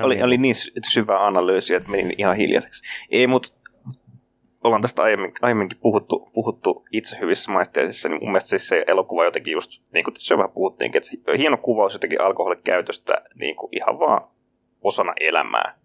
[0.02, 0.56] oli, oli niin
[0.89, 2.84] syvä analyysi, että menin ihan hiljaiseksi.
[3.12, 3.50] Ei, mutta
[4.63, 9.26] ollaan tästä aiemmin, aiemminkin puhuttu, puhuttu itse hyvissä maisteisissa, niin mun mielestä siis se elokuva
[9.26, 13.70] jotenkin just, niin kuin tässä jo vähän puhuttiinkin, että hieno kuvaus jotenkin alkoholikäytöstä niin kuin
[13.72, 14.28] ihan vaan
[14.82, 15.78] osana elämää.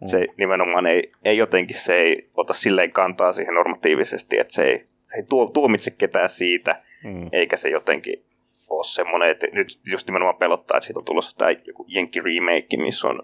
[0.00, 0.06] Mm.
[0.06, 4.84] Se nimenomaan ei, ei jotenkin, se ei ota silleen kantaa siihen normatiivisesti, että se ei,
[5.10, 7.28] se ei tuomitse ketään siitä, mm.
[7.32, 8.24] eikä se jotenkin
[8.68, 12.76] ole semmoinen, että nyt just nimenomaan pelottaa, että siitä on tulossa tämä joku Jenkki remake,
[12.76, 13.22] missä on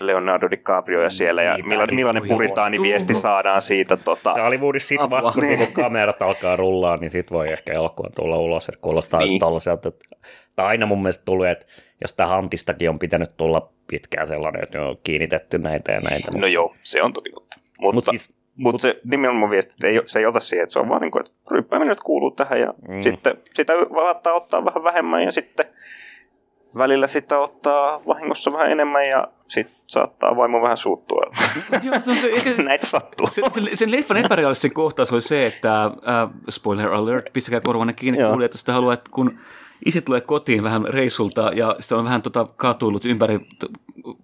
[0.00, 3.96] Leonardo DiCaprio ja siellä, ja niin, millainen, millainen puritaani viesti saadaan siitä.
[3.96, 4.34] Tota...
[4.36, 5.72] Ja Hollywoodissa sitten vasta, kun niin.
[5.72, 9.40] kamerat alkaa rullaa, niin sitten voi ehkä elokuva tulla ulos, että kuulostaa niin.
[9.40, 10.04] tällaiselta, että
[10.56, 11.66] tai aina mun mielestä tulee, että
[12.02, 16.38] jos tämä Hantistakin on pitänyt tulla pitkään sellainen, että on kiinnitetty näitä ja näitä.
[16.38, 17.56] No joo, se on toki totta.
[17.80, 20.78] Mutta Mut siis mutta se nimenomaan viesti, että ei, se ei ota siihen, että se
[20.78, 23.02] on vaan niin kuin, että ryppääminen nyt kuuluu tähän ja mm.
[23.02, 25.66] sitten sitä valattaa ottaa vähän vähemmän ja sitten
[26.76, 31.22] välillä sitä ottaa vahingossa vähän enemmän ja sitten saattaa vaimo vähän suuttua.
[31.82, 33.26] Joo, se se, Näitä sattuu.
[33.26, 35.92] Se, se, sen leffan epärealistinen kohtaus oli se, että äh,
[36.50, 39.38] spoiler alert, pistäkää korvanne kiinni kuulijat, jos haluaa, että kun
[39.86, 43.38] isi tulee kotiin vähän reissulta ja se on vähän tota katuillut ympäri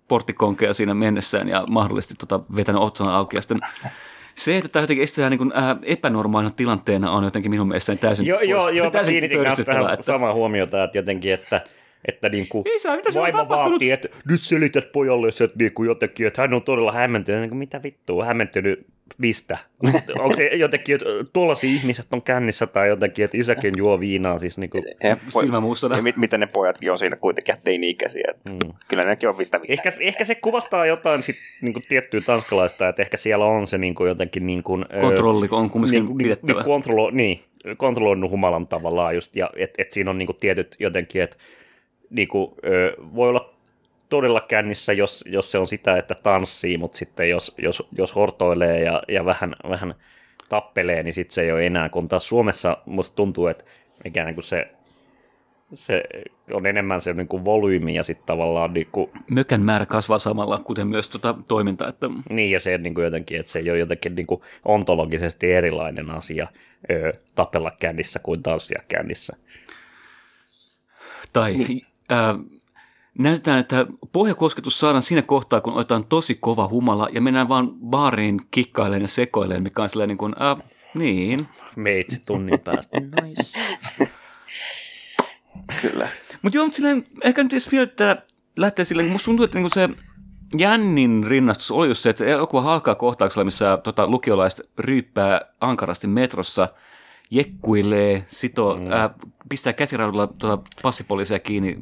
[0.08, 3.60] porttikonkeja siinä mennessään ja mahdollisesti tota vetänyt otsana auki ja sitten
[4.38, 8.26] se, että tämä jotenkin estetään niin kuin, äh, epänormaalina tilanteena on jotenkin minun mielestäni täysin
[8.26, 10.06] Joo, joo, joo mä kiinnitin kanssa tähän että...
[10.06, 11.60] samaa huomiota, että jotenkin, että
[12.08, 16.26] että niin kuin Isä, mitä vaimo vaatii, että nyt selität pojalle että niin kuin jotenkin,
[16.26, 17.40] että hän on todella hämmentynyt.
[17.40, 18.86] Niin kuin, mitä vittua, hämmentynyt
[19.18, 19.58] mistä?
[20.18, 24.58] Onko se jotenkin, että tuollaisia ihmiset on kännissä tai jotenkin, että isäkin juo viinaa siis
[24.58, 24.84] niin kuin
[25.40, 25.96] silmämustana.
[25.96, 28.24] Ja mit, miten ne pojatkin on siinä kuitenkin teini-ikäisiä.
[28.30, 28.72] Että mm.
[28.88, 33.02] Kyllä nekin on mistä Ehkä, ehkä se kuvastaa jotain sit, niin kuin tiettyä tanskalaista, että
[33.02, 36.52] ehkä siellä on se niin kuin jotenkin niin kuin, Kontrolli on kumminkin niin, pidettävä.
[36.52, 37.40] Niin, kontrollo, niin,
[37.76, 41.36] kontrolloinut humalan tavallaan just, ja että et siinä on niin kuin tietyt jotenkin, että
[42.10, 43.57] niin kuin, ö, voi olla
[44.08, 48.80] todella kännissä, jos, jos se on sitä, että tanssii, mutta sitten jos, jos, jos hortoilee
[48.80, 49.94] ja, ja vähän, vähän
[50.48, 53.64] tappelee, niin sitten se ei ole enää, kun taas Suomessa musta tuntuu, että
[54.04, 54.70] ikään kuin se,
[55.74, 56.02] se
[56.52, 58.74] on enemmän se niin kuin volyymi ja sitten tavallaan...
[58.74, 61.88] Niin kuin, Mökän määrä kasvaa samalla, kuten myös tuota toiminta.
[61.88, 62.10] Että...
[62.30, 66.10] Niin, ja se niin kuin jotenkin, että se ei ole jotenkin niin kuin ontologisesti erilainen
[66.10, 66.48] asia
[66.90, 69.36] ö, tapella kännissä kuin tanssia kännissä.
[71.32, 72.34] Tai niin ää,
[73.18, 78.40] näytetään, että pohjakosketus saadaan siinä kohtaa, kun otetaan tosi kova humala ja mennään vaan baariin
[78.50, 80.56] kikkailemaan ja sekoilemaan, mikä on niin kuin, ää,
[80.94, 81.48] niin.
[81.76, 83.00] Meitsi tunnin päästä.
[83.22, 83.58] nice.
[85.82, 86.08] Kyllä.
[86.42, 88.22] Mutta joo, mutta silleen, ehkä nyt jos vielä että
[88.58, 89.88] lähtee silleen, musta tuntuu, että niinku se
[90.58, 96.06] jännin rinnastus oli just se, että se elokuva alkaa kohtauksella, missä tota, lukiolaiset ryyppää ankarasti
[96.06, 96.68] metrossa,
[97.30, 98.92] jekkuilee, sito, mm.
[98.92, 99.10] ää,
[99.48, 101.78] pistää käsiraudulla tota, passipoliisia kiinni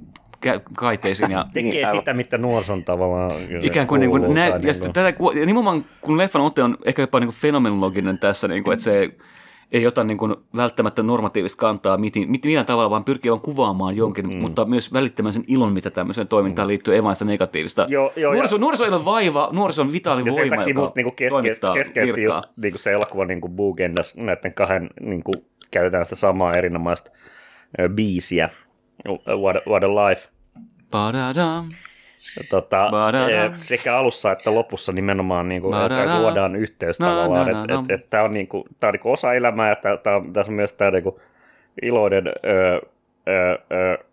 [0.77, 2.01] kaiteisiin ja Tekee Niin, aivan.
[2.01, 3.31] sitä, mitä nuorison tavallaan
[3.63, 7.21] ikään kuin, niin kuin nä- ja sitten tätä, nimenomaan kun leffan otte on ehkä jopa
[7.21, 9.11] niin kuin fenomenologinen tässä, niin kuin, että se
[9.73, 13.97] ei ota niin kuin välttämättä normatiivista kantaa miten, mit- millään tavalla, vaan pyrkii vaan kuvaamaan
[13.97, 14.35] jonkin, mm.
[14.37, 17.87] mutta myös välittämään sen ilon, mitä tämmöiseen toimintaan liittyy, ei vain sitä negatiivista.
[17.89, 20.81] Joo, joo, nuoriso, ja- nuoriso ei ole vaiva, nuoriso on vitaali Ja voima, takia joka
[20.81, 25.33] musta niinku keskeisesti, toimittaa keskeisesti just niinku se elokuva niinku Boogendas näiden kahden niinku,
[25.71, 27.11] käytetään sitä samaa erinomaista
[27.95, 28.49] biisiä,
[29.09, 30.29] What, a- What a Life.
[30.91, 31.69] Ba-da-dam.
[32.51, 33.53] Tota, Ba-da-dam.
[33.53, 36.21] eh, sekä alussa että lopussa nimenomaan niinku, Ba-da-dam.
[36.21, 39.69] luodaan yhteys Na, tavallaan, että et, et, tämä on, niinku, tää on niinku osa elämää
[39.69, 41.21] ja tää, tää, on- tässä on myös tämä niinku,
[41.83, 42.33] iloinen ö,
[43.29, 44.05] ö, ö,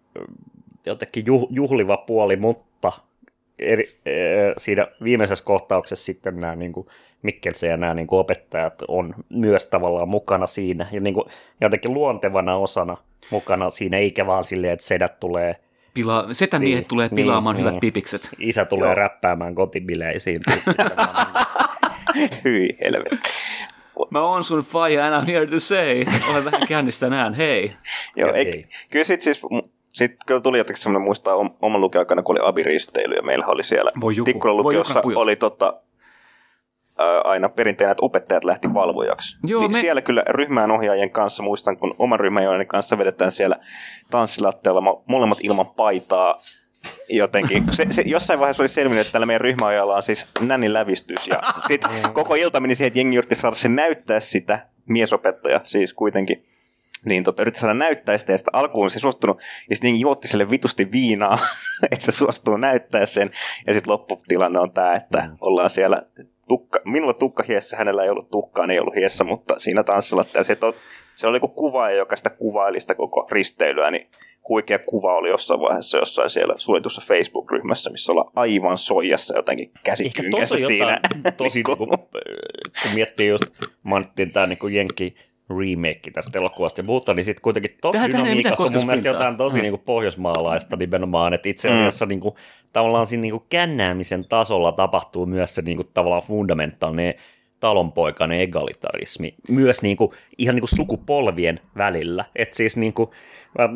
[0.86, 2.92] jotenkin juh, juhliva puoli, mutta
[3.60, 6.88] eri, ö, siinä viimeisessä kohtauksessa sitten nämä niinku,
[7.24, 11.28] Mikkelsen ja nämä niinku, opettajat on myös tavallaan mukana siinä ja niinku,
[11.62, 12.98] jotenkin luontevana osana
[13.32, 15.56] mukana siinä, eikä vaan silleen, että sedät tulee
[15.94, 17.80] Pila, setämiehet Niin, tulee pilaamaan niin, hyvät niin.
[17.80, 18.30] pipikset.
[18.40, 18.96] isä tulee Joo.
[18.96, 20.40] räppäämään kotibileisiin.
[22.44, 23.30] Hyi helvetti.
[24.10, 26.06] Mä oon sun faija and I'm here to say.
[26.32, 27.72] Olen vähän kännistä tänään, hei.
[28.16, 28.66] Joo, ei, ei.
[28.90, 29.42] kyllä sit siis,
[29.94, 33.64] sit kyllä tuli jotenkin semmoinen muistaa om- oman lukioaikana, kun oli abiristeily ja meillä oli
[33.64, 35.74] siellä Voi joku, Tikkulan lukiossa oli tota,
[37.24, 39.38] aina perinteinen, että opettajat lähti valvojaksi.
[39.44, 43.56] Joo, niin me- Siellä kyllä ryhmään ohjaajien kanssa, muistan kun oman ryhmän kanssa vedetään siellä
[44.10, 46.44] tanssilatteella mo- molemmat ilman paitaa
[47.10, 47.64] jotenkin.
[47.74, 51.28] Se, se, jossain vaiheessa oli selvinnyt, että tällä meidän ryhmäajalla on siis nännin lävistys.
[51.28, 55.94] Ja sitten koko ilta meni siihen, että jengi yritti saada sen näyttää sitä, miesopettaja siis
[55.94, 56.46] kuitenkin.
[57.06, 60.50] Niin tota, yritti saada näyttää sitä, ja sitten alkuun se suostunut, ja sitten juotti sille
[60.50, 61.38] vitusti viinaa,
[61.92, 63.30] että se suostuu näyttää sen.
[63.68, 66.02] Ja sitten lopputilanne on tämä, että ollaan siellä
[66.48, 70.56] tukka, minulla tukka hiessä, hänellä ei ollut tukkaa, ei ollut hiessä, mutta siinä tanssilatteella se,
[70.56, 70.76] to,
[71.16, 74.08] se oli joku kuvaaja, joka sitä kuvaili sitä koko risteilyä, niin
[74.50, 80.58] huikea kuva oli jossain vaiheessa jossain siellä suljetussa Facebook-ryhmässä, missä ollaan aivan soijassa jotenkin käsikynkässä
[80.58, 81.00] siinä.
[81.14, 81.98] jotain, tosi Niinku- niinku,
[82.84, 83.46] kun miettii just,
[83.84, 85.16] mainittiin tämä niinku Jenki
[85.60, 89.58] remake tästä elokuvasta ja muuta, niin sitten kuitenkin tuossa dynamiikassa on mun mielestä jotain tosi
[89.58, 89.62] Mm.
[89.62, 91.76] niinku pohjoismaalaista nimenomaan, että itse Mm.
[91.76, 92.38] asiassa niinku,
[92.74, 97.14] tavallaan siinä niinku kännäämisen tasolla tapahtuu myös se niinku, tavallaan fundamentaalinen
[97.60, 102.26] talonpoikainen egalitarismi, myös niinku, ihan niinku sukupolvien välillä.
[102.36, 103.14] Et siis niinku,
[103.58, 103.70] mä,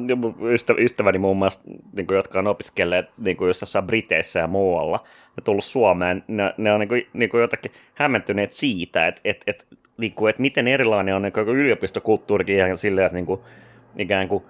[0.50, 1.60] ystä, ystäväni muun muassa,
[1.96, 5.04] niinku, jotka on opiskelleet niinku, jossain Briteissä ja muualla,
[5.38, 10.28] ja tullut Suomeen, ne, ne on niinku, niinku jotakin hämmentyneet siitä, että et, et, niinku,
[10.28, 13.46] et miten erilainen on niinku, yliopistokulttuurikin ihan silleen, että niinku,
[13.98, 14.44] ikään kuin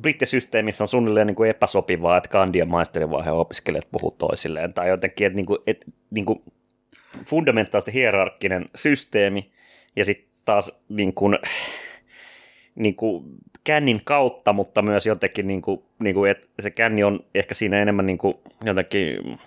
[0.00, 5.26] brittisysteemissä on suunnilleen niin kuin epäsopivaa, että kandi- ja maisterivaiheen opiskelijat puhuu toisilleen, tai jotenkin,
[5.26, 6.42] että, niin kuin, että niin kuin
[7.26, 9.50] fundamentaalisesti hierarkkinen systeemi,
[9.96, 11.38] ja sitten taas niin kuin,
[12.74, 13.24] niin kuin
[13.64, 17.82] kännin kautta, mutta myös jotenkin, niin kuin, niin kuin, että se känni on ehkä siinä
[17.82, 19.38] enemmän niin kuin jotenkin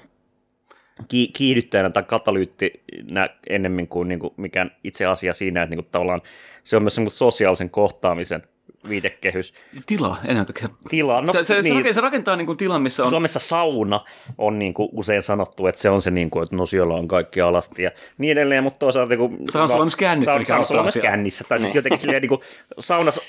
[1.07, 5.91] ki- kiihdyttäjänä tai katalyyttinä ennemmin kuin, niin kuin mikään itse asia siinä, että niin kuin
[5.91, 6.21] tavallaan
[6.63, 8.41] se on myös semmoinen sosiaalisen kohtaamisen
[8.89, 9.53] viitekehys.
[9.86, 10.69] Tila, ennen kaikkea.
[10.89, 13.10] Tila, no se, se, niin, se, rakentaa, se rakentaa niin kuin tilan, missä on...
[13.10, 14.05] Suomessa sauna
[14.38, 17.07] on niin kuin usein sanottu, että se on se, niin kuin, että no siellä on
[17.07, 19.10] kaikki alasti ja niin edelleen, mutta toisaalta...
[19.10, 21.43] Niin kuin, Saunassa ollaan myös kännissä, mikä auttaa ollaan myös kännissä.
[21.49, 22.41] Tai siis jotenkin silleen, niin kuin,
[22.79, 23.21] saunassa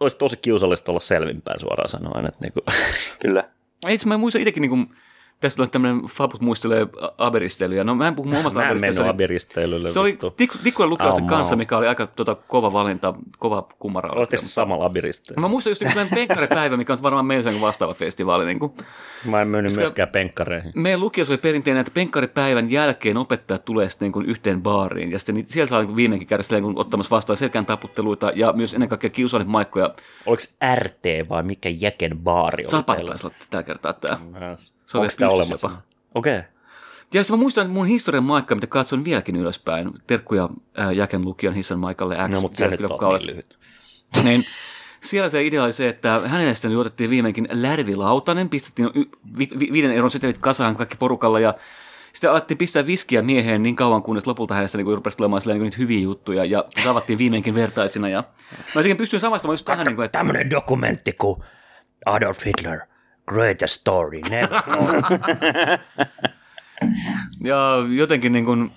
[0.00, 2.26] olisi tosi kiusallista olla selvinpäin suoraan sanoen.
[2.26, 2.64] Että niin kuin,
[3.20, 3.44] Kyllä.
[3.88, 4.86] Itse mä muistan itsekin, niin kuin,
[5.42, 6.86] tästä tulee tämmöinen Fabus muistelee
[7.18, 7.84] aberistelyä.
[7.84, 9.10] No mä en puhu mun omasta mä en aberistelystä.
[9.10, 9.90] abiristeilylle.
[9.90, 10.28] Se oli vittu.
[10.28, 14.10] Tik- Tikkulan lukiolaisen Au, kanssa, mikä oli aika tota, kova valinta, kova kummara.
[14.12, 15.40] Oletteko samalla abiristeilyllä?
[15.40, 18.44] Mä muistan just yksi penkkaripäivä, mikä on varmaan meillä sen vastaava festivaali.
[18.44, 18.72] Niin kuin.
[19.24, 20.72] Mä en mennyt myöskään penkkareihin.
[20.74, 25.12] Meidän lukiossa oli perinteinen, että penkkaripäivän jälkeen opettajat tulee sitten niin kuin yhteen baariin.
[25.12, 28.52] Ja sitten siellä saa niin kuin viimeinkin käydä silleen, kun ottamassa vastaan selkään taputteluita ja
[28.52, 29.94] myös ennen kaikkea kiusaannepaikkoja.
[30.26, 30.42] Oliko
[30.74, 34.18] RT vai mikä jäken baari oli Sapat taisi olla tällä kertaa tämä.
[34.92, 35.70] Se Onko olemassa?
[36.14, 36.38] Okei.
[36.38, 36.50] Okay.
[37.14, 39.90] Ja mä muistan että mun historian maikka, mitä katson vieläkin ylöspäin.
[40.06, 42.30] Terkkuja ää, Jäken lukion hissan maikalle X.
[42.30, 43.58] No, mutta se nyt niin lyhyt.
[44.24, 44.42] niin
[45.00, 49.72] siellä se idea oli se, että hänelle sitten juotettiin viimeinkin lärvilautanen, pistettiin y- vi- vi-
[49.72, 51.54] viiden euron setelit kasaan kaikki porukalla ja
[52.12, 55.76] sitten alettiin pistää viskiä mieheen niin kauan, kunnes lopulta hänestä niin rupesi tulemaan niin niitä
[55.78, 58.08] hyviä juttuja ja tavattiin viimeinkin vertaisina.
[58.08, 61.42] Ja mä jotenkin pystyin samaistamaan just tähän, niin kuin, että Tämmönen dokumentti kuin
[62.06, 62.80] Adolf Hitler,
[63.32, 64.62] Greatest Story, Never
[67.44, 68.70] Ja jotenkin niin kuin,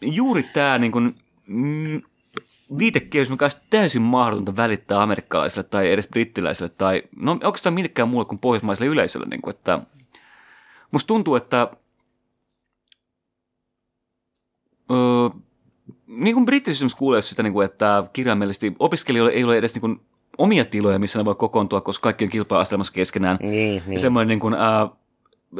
[0.00, 2.02] juuri tämä niin kuin, mm,
[2.78, 8.24] viitekehys, mikä olisi täysin mahdotonta välittää amerikkalaisille tai edes brittiläisille tai no oikeastaan millekään muulle
[8.24, 9.26] kuin pohjoismaiselle yleisölle.
[9.26, 9.78] Niin kuin, että
[10.90, 11.68] musta tuntuu, että
[14.90, 15.40] öö,
[16.06, 20.00] niin kuin brittisyys kuulee sitä, niin kuin, että kirjaimellisesti opiskelijoille ei ole edes niin kuin,
[20.40, 23.38] omia tiloja, missä ne voi kokoontua, koska kaikki on kilpa-astelemassa keskenään.
[23.42, 24.00] Niin, Ja niin.
[24.00, 24.88] semmoinen niin kuin, ää,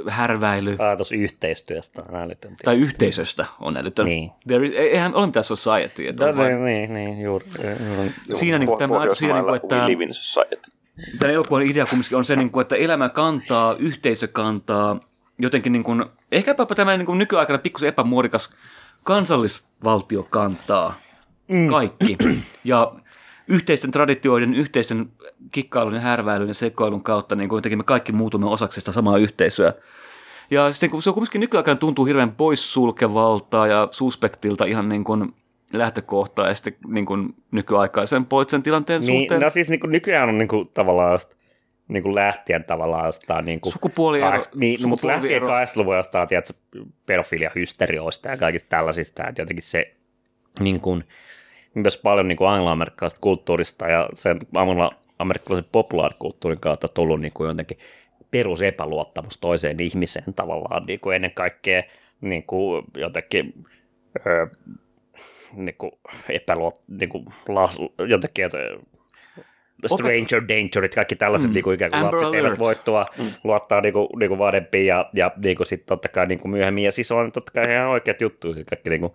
[0.08, 2.64] härväily Ajatus yhteistyöstä on älytöntä.
[2.64, 4.06] tai yhteisöstä on älytön.
[4.06, 4.30] Niin.
[4.48, 6.08] There is, eihän ole mitään society.
[6.08, 7.46] Että on No, vain, niin, niin, niin, juuri.
[7.88, 8.12] juuri.
[8.32, 10.70] Siinä niin kuin tämä ajatus siihen, niin kuin, että we live in society.
[11.18, 15.00] tämän elokuvan idea kumminkin on se, niin kuin, että elämä kantaa, yhteisö kantaa,
[15.38, 18.54] jotenkin niin kuin, ehkäpä tämä niin kuin nykyaikana pikkusen epämuodikas
[19.02, 20.94] kansallisvaltio kantaa
[21.48, 21.66] Mm.
[21.68, 22.16] kaikki.
[22.64, 22.92] Ja
[23.50, 25.06] yhteisten traditioiden, yhteisten
[25.50, 29.18] kikkailun ja härväilyn ja sekoilun kautta niin kuin jotenkin me kaikki muutumme osaksi sitä samaa
[29.18, 29.72] yhteisöä.
[30.50, 35.32] Ja sitten kun se on kumminkin nykyaikana tuntuu hirveän poissulkevalta ja suspektilta ihan niin kuin
[35.72, 39.40] lähtökohtaisesti niin kuin nykyaikaisen poliittisen tilanteen Niin, suhteen.
[39.40, 41.34] no siis niin kuin, nykyään on niin kuin, tavallaan just,
[41.88, 45.66] niin kuin lähtien tavallaan jostain niin kuin, Sukupuoliero- kais- niin, no, mutta lähtien sukupolviero.
[45.66, 46.52] 80-luvun jostain, tiedätkö,
[47.06, 49.94] pedofilia-hysterioista ja kaikista tällaisista, että jotenkin se
[50.60, 51.04] niin kuin,
[51.74, 54.38] myös paljon niin angloamerikkalaisesta kulttuurista ja sen
[55.18, 57.78] amerikkalaisen populaarikulttuurin kautta tullut niin kuin jotenkin
[58.30, 61.82] perusepäluottamus toiseen ihmiseen tavallaan niin kuin ennen kaikkea
[62.20, 63.64] niin kuin jotenkin
[64.26, 64.46] ö,
[65.52, 65.92] niin kuin
[66.28, 67.78] epäluot, niin kuin las,
[68.08, 68.58] jotenkin, että
[69.86, 71.54] stranger dangerit, kaikki tällaiset mm.
[71.54, 73.30] niin kuin ikään kuin Amber lapset eivät voi tuo, mm.
[73.44, 76.52] luottaa niin kuin, niin kuin vanhempiin ja, ja niin kuin sitten totta kai niin kuin
[76.52, 76.84] myöhemmin.
[76.84, 79.12] Ja siis on totta kai ihan oikeat juttuja, siis kaikki niin kuin,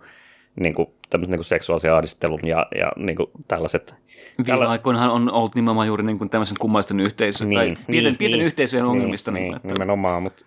[0.56, 3.94] niin kuin, tämmöisen niin kuin seksuaalisen ahdistelun ja, ja niin kuin tällaiset.
[4.38, 8.16] Viime tällä- aikoinahan on ollut nimenomaan juuri niin kuin tämmöisen kummallisten yhteisön, niin, tai pienten,
[8.16, 9.30] pienten yhteisöjen ongelmista.
[9.30, 10.44] Niin, Niin, niin, että, nimenomaan, mutta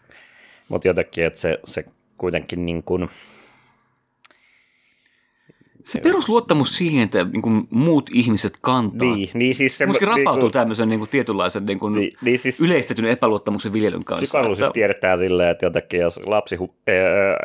[0.69, 1.85] mut jotenkin, että se, se
[2.17, 3.09] kuitenkin niin kuin,
[5.91, 9.15] se perusluottamus siihen, että niin kuin muut ihmiset kantaa.
[9.15, 12.39] niin, niin siis se, Myöskin rapautuu niin tämmöisen niin kuin tietynlaisen niin kuin niin, niin
[12.39, 14.23] siis, yleistetyn epäluottamuksen viljelyn kanssa.
[14.23, 16.57] Psykologisista että- tiedetään silleen, että jotenkin jos lapsi,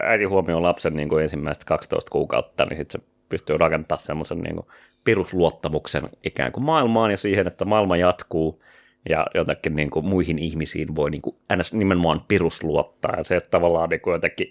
[0.03, 4.57] äiti huomioi lapsen niin kuin ensimmäiset 12 kuukautta, niin sitten se pystyy rakentamaan semmoisen niin
[4.57, 4.67] kuin
[5.05, 8.65] perusluottamuksen ikään kuin maailmaan ja siihen, että maailma jatkuu
[9.09, 11.37] ja jotenkin niin kuin muihin ihmisiin voi niin kuin
[11.73, 13.15] nimenomaan perusluottaa.
[13.17, 14.47] Ja se, että tavallaan niin kuin jotenkin,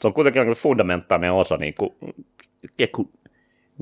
[0.00, 1.94] se on kuitenkin niin fundamentaalinen osa niin kuin,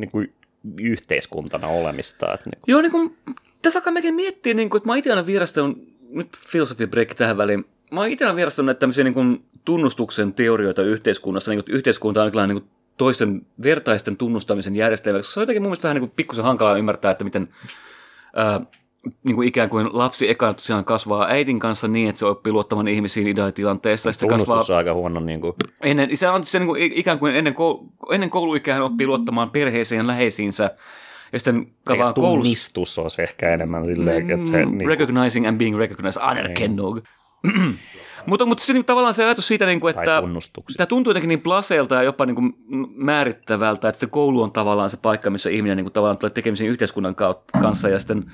[0.01, 0.33] niin kuin
[0.79, 2.35] yhteiskuntana olemista.
[2.35, 3.17] Että niin kuin, Joo, niin kuin,
[3.63, 5.79] tässä alkaa mekin miettiä, niin kuin, että mä itse aina vierastanut,
[6.11, 11.51] nyt filosofia-breikki tähän väliin, mä itse aina vierastanut näitä tämmöisiä niin kuin, tunnustuksen teorioita yhteiskunnassa,
[11.51, 15.43] niin kuin, että yhteiskunta on jonkinlainen niin kuin, toisten vertaisten tunnustamisen järjestelmä, koska se on
[15.43, 17.49] jotenkin mun mielestä vähän niin kuin, pikkusen hankalaa ymmärtää, että miten
[18.37, 18.61] ää,
[19.25, 22.89] niin kuin ikään kuin lapsi ekana tosiaan kasvaa äidin kanssa niin, että se oppii luottamaan
[22.89, 26.83] ihmisiin ideaalitilanteessa, se kasvaa on aika huono niin kuin, Ennen, se on se niin kuin,
[26.83, 30.71] ikään kuin ennen, koulu, ennen kouluikää hän oppii luottamaan perheeseen ja läheisiinsä.
[31.33, 32.43] Ja sitten tavallaan koulussa...
[32.43, 34.65] tunnistus olisi ehkä enemmän silleen, että se...
[34.65, 36.23] Mm, Niin kuin, recognizing and being recognized.
[36.23, 36.55] Aina Niin.
[36.55, 37.01] kennog.
[38.27, 40.23] mutta, mutta se, niin, tavallaan se ajatus siitä, niin kuin, että
[40.77, 42.55] tämä tuntuu jotenkin niin plaseelta ja jopa niin kuin
[42.95, 46.71] määrittävältä, että se koulu on tavallaan se paikka, missä ihminen niin kuin tavallaan tulee tekemisiin
[46.71, 48.25] yhteiskunnan kautta, kanssa ja sitten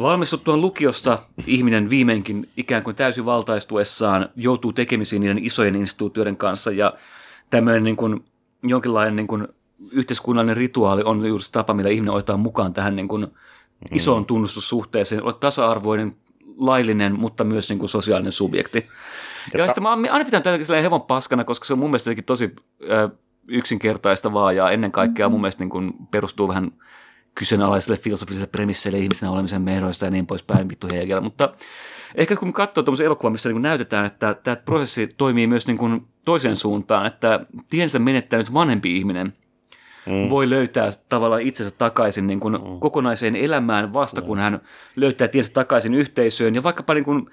[0.00, 6.94] valmistuttua lukiosta ihminen viimeinkin ikään kuin täysin valtaistuessaan joutuu tekemisiin niiden isojen instituutioiden kanssa ja
[7.50, 8.24] tämmöinen niin kuin,
[8.62, 9.48] jonkinlainen niin kuin
[9.92, 13.26] yhteiskunnallinen rituaali on juuri se tapa, millä ihminen otetaan mukaan tähän niin kuin
[13.92, 16.16] isoon tunnustussuhteeseen, olet tasa-arvoinen,
[16.56, 18.86] laillinen, mutta myös niin kuin sosiaalinen subjekti.
[19.54, 22.10] Ja, ja sitten mä aina pitänyt tätä sellainen hevon paskana, koska se on mun mielestä
[22.26, 23.08] tosi ö,
[23.48, 26.72] yksinkertaistavaa ja ennen kaikkea mun mielestä niin kuin perustuu vähän
[27.34, 31.20] kyseenalaisille filosofisille premisseille ihmisenä olemisen mehdoista ja niin poispäin, vittu Hegel.
[31.20, 31.54] Mutta
[32.14, 36.06] ehkä kun katsoo tuommoisen elokuvan, missä niin näytetään, että tämä prosessi toimii myös niin kuin
[36.24, 37.40] toiseen suuntaan, että
[37.70, 39.32] tiensä menettänyt vanhempi ihminen
[40.06, 40.30] mm.
[40.30, 42.80] voi löytää tavallaan itsensä takaisin niin kuin mm.
[42.80, 44.26] kokonaiseen elämään vasta, mm.
[44.26, 44.60] kun hän
[44.96, 47.30] löytää tiensä takaisin yhteisöön ja vaikkapa niin kuin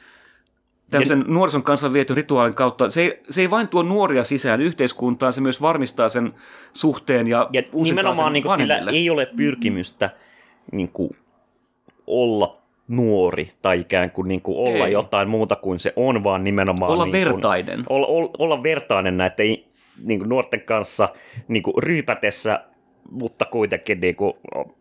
[0.92, 5.34] tämmöisen nuorison kanssa viety rituaalin kautta, se ei, se ei vain tuo nuoria sisään yhteiskuntaan,
[5.34, 6.34] se myös varmistaa sen
[6.74, 10.10] suhteen ja, Ja nimenomaan sen niin kuin sillä ei ole pyrkimystä
[10.72, 11.10] niin kuin,
[12.08, 14.92] olla nuori tai ikään kuin, niin kuin olla Ei.
[14.92, 17.84] jotain muuta kuin se on, vaan nimenomaan Olla niin kuin, vertainen.
[17.90, 19.58] Olla, olla, olla vertainen näiden
[20.04, 21.10] niin kuin nuorten kanssa
[21.48, 22.64] niin kuin ryypätessä,
[23.12, 24.34] mutta kuitenkin niin kuin,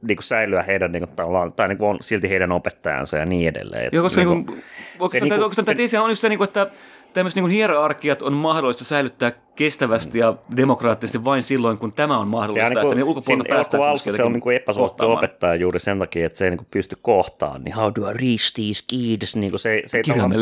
[0.03, 3.25] niin kuin säilyä heidän, niin kuin, tavallaan, tai niin kuin on silti heidän opettajansa ja
[3.27, 3.89] niin edelleen.
[3.93, 4.65] Joo, koska niin niin kuin, kuin,
[4.99, 6.67] oikeastaan, se se, niinku- oikeastaan se- tämä teesi on just se, niin kuin, että
[7.15, 12.31] tämmöiset niin hierarkiat on mahdollista säilyttää kestävästi ja demokraattisesti vain silloin, kun tämä on se
[12.31, 15.55] mahdollista, on että niin ne kuin, ulkopuolelta päästään alussa se on niin kuin epäsuosittu opettaja
[15.55, 17.65] juuri sen takia, että se ei niin kuin pysty kohtaan.
[17.65, 19.37] Niin how do I reach these kids?
[19.37, 20.33] Niin kuin se, se ei tavallaan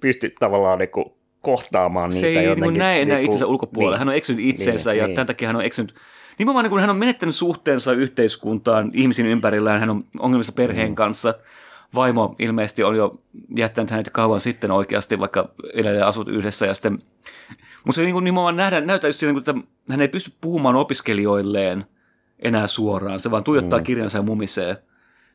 [0.00, 1.04] pysty tavallaan niin kuin
[1.40, 2.64] kohtaamaan niitä Se ei niin jotenkin.
[2.72, 3.94] kuin näe enää niin kuin- itsensä ulkopuolella.
[3.96, 3.98] Niin.
[3.98, 5.14] Hän on eksynyt itseensä Niin, ja niin.
[5.14, 5.94] tämän takia hän on eksynyt
[6.38, 10.94] Nimenomaan niin kuin hän on menettänyt suhteensa yhteiskuntaan, ihmisiin ympärillään, hän on ongelmissa perheen Mm.
[10.94, 11.34] kanssa.
[11.94, 13.20] Vaimo ilmeisesti on jo
[13.56, 17.02] jättänyt hänet kauan sitten oikeasti, vaikka edelleen asut yhdessä ja sitten
[17.84, 19.54] Mutta se niin nimenomaan nähdään, näyttää just siinä, että
[19.90, 21.84] hän ei pysty puhumaan opiskelijoilleen
[22.38, 23.20] enää suoraan.
[23.20, 23.84] Se vaan tuijottaa mm.
[23.84, 24.82] kirjansa ja mumisee.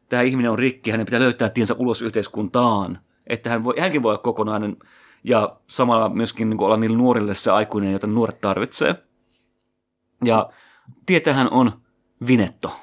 [0.09, 2.99] Tämä ihminen on rikki, hänen pitää löytää tiensä ulos yhteiskuntaan.
[3.27, 4.77] Että hän voi, hänkin voi olla kokonainen
[5.23, 8.95] ja samalla myöskin niin olla niille nuorille se aikuinen, jota nuoret tarvitsee.
[10.23, 10.49] Ja
[11.05, 11.81] tietähän on
[12.27, 12.79] Vinetto.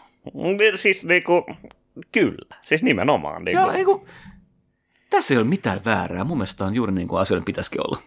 [0.75, 1.47] Siis niinku,
[2.13, 3.45] kyllä, siis nimenomaan.
[3.45, 3.63] Niinku.
[3.63, 4.07] Ja, eiku,
[5.11, 6.25] tässä ei ole mitään väärää.
[6.25, 8.03] Mun mielestä on juuri niin kuin asioiden pitäisikin olla.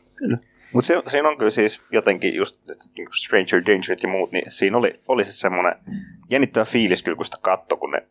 [0.73, 2.59] Mutta se, siinä on kyllä siis jotenkin just
[2.97, 5.75] niinku Stranger Danger ja muut, niin siinä oli, oli se semmoinen
[6.29, 8.07] jännittävä fiilis kyllä, kun sitä katto, kun ne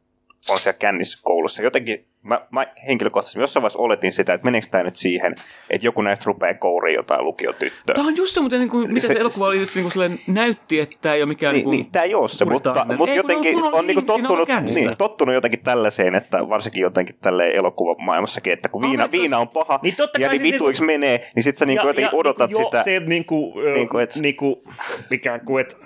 [0.51, 1.63] on siellä kännissä koulussa.
[1.63, 5.35] Jotenkin mä, mä henkilökohtaisesti jossain vaiheessa oletin sitä, että meneekö tämä nyt siihen,
[5.71, 7.95] että joku näistä rupeaa kouriin jotain lukiotyttöä.
[7.95, 10.21] Tämä on just se, mutta niin kuin, mitä se, Se- elokuva oli just niin kuin
[10.27, 11.55] näytti, että tämä ei ole mikään...
[11.55, 14.21] Niin, kuin niin, tämä ei ole se, mutta, mutta Ei, jotenkin on, niinku siinä on
[14.23, 14.81] tottunut, kännissä.
[14.81, 19.81] niin, tottunut jotenkin tällaiseen, että varsinkin jotenkin tälle elokuvamaailmassakin, että kun viina, viina on paha
[19.83, 22.77] Niin totta ja niin vituiksi menee, niin sit sä niinku jotenkin odotat niinku, sitä.
[22.77, 24.65] Joo, se, niinku, Niinku, niinku, et- et, niinku,
[25.11, 25.77] ikään kuin, että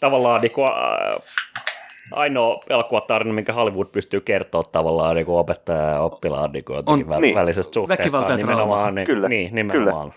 [0.00, 0.70] tavallaan niinku, äh,
[2.10, 7.20] ainoa elokuvatarina, minkä Hollywood pystyy kertoa tavallaan niin opettaja ja oppilaan niin jotenkin On- väl,
[7.20, 7.34] niin.
[7.34, 8.02] välisestä suhteesta.
[8.02, 10.14] Väkivalta ja nimenomaan, niin, Kyllä, niin, nimenomaan.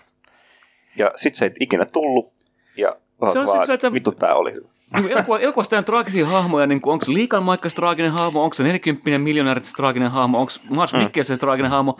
[0.96, 2.32] Ja sit se ei ikinä tullut
[2.76, 2.96] ja
[3.32, 4.68] Se on vaan, se, että- vittu tää oli hyvä.
[4.94, 8.62] Niin elokuva, elokuvassa on traagisia hahmoja, niin onko se Liikan Maikka traaginen hahmo, onko se
[8.62, 10.98] 40 miljonäärit traaginen hahmo, onko Mars mm.
[10.98, 11.96] Mikkelsen se traaginen hahmo.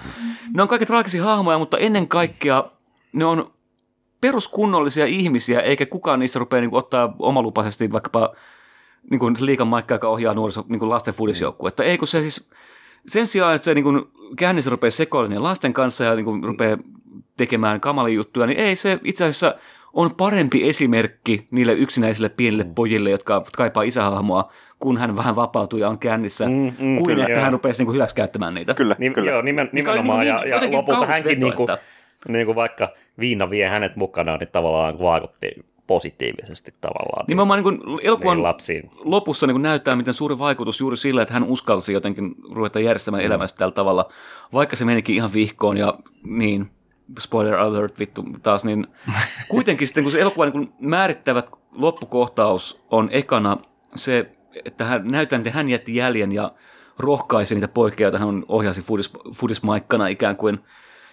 [0.55, 2.65] Ne on kaikki traagisia hahmoja, mutta ennen kaikkea
[3.13, 3.51] ne on
[4.21, 8.35] peruskunnollisia ihmisiä, eikä kukaan niistä rupea niin kuin, ottaa omalupaisesti vaikkapa
[9.11, 11.85] niin kuin se Liikan Maikka, joka ohjaa nuoriso, niin kuin lasten fudisjoukkuetta.
[11.85, 12.51] Ei kun se siis,
[13.07, 14.03] sen sijaan, että se niin kuin,
[14.37, 16.79] käännissä rupeaa sekoilemaan lasten kanssa ja niin kuin, rupeaa
[17.37, 19.55] tekemään kamalia juttuja, niin ei se itse asiassa
[19.93, 25.89] on parempi esimerkki niille yksinäisille pienille pojille, jotka kaipaa isähahmoa, kun hän vähän vapautuu ja
[25.89, 27.43] on kännissä, Mm, mm, kuin kyllä, että joo.
[27.43, 28.75] hän rupeaisi niin kuin, hyväksikäyttämään niitä.
[28.75, 29.31] Kyllä, Nim, kyllä.
[29.31, 30.27] Joo, nimen, nimenomaan.
[30.27, 31.79] ja, niin- ja jotenkin lopulta hänkin, veto, niinku, että-
[32.29, 32.89] niinku vaikka
[33.21, 35.51] Viina vie hänet mukanaan, niin tavallaan vaikutti
[35.87, 37.25] positiivisesti tavallaan.
[37.29, 38.91] Nimenomaan niin kuin elokuvan Niin lapsiin.
[38.97, 43.23] lopussa niin kuin näyttää, miten suuri vaikutus juuri sillä, että hän uskalsi jotenkin ruveta järjestämään
[43.23, 43.27] Mm.
[43.27, 44.09] elämästä tällä tavalla,
[44.53, 45.95] vaikka se menikin ihan vihkoon ja
[46.25, 46.71] niin,
[47.21, 48.87] spoiler alert vittu taas, niin
[49.49, 53.57] kuitenkin sitten kun se elokuva niin kuin määrittävä loppukohtaus on ekana
[53.95, 54.31] se,
[54.65, 56.53] että hän näyttää, miten hän jätti jäljen ja
[56.99, 60.59] rohkaisi niitä poikia, joita hän ohjasi fudis, fudismaikkana ikään kuin.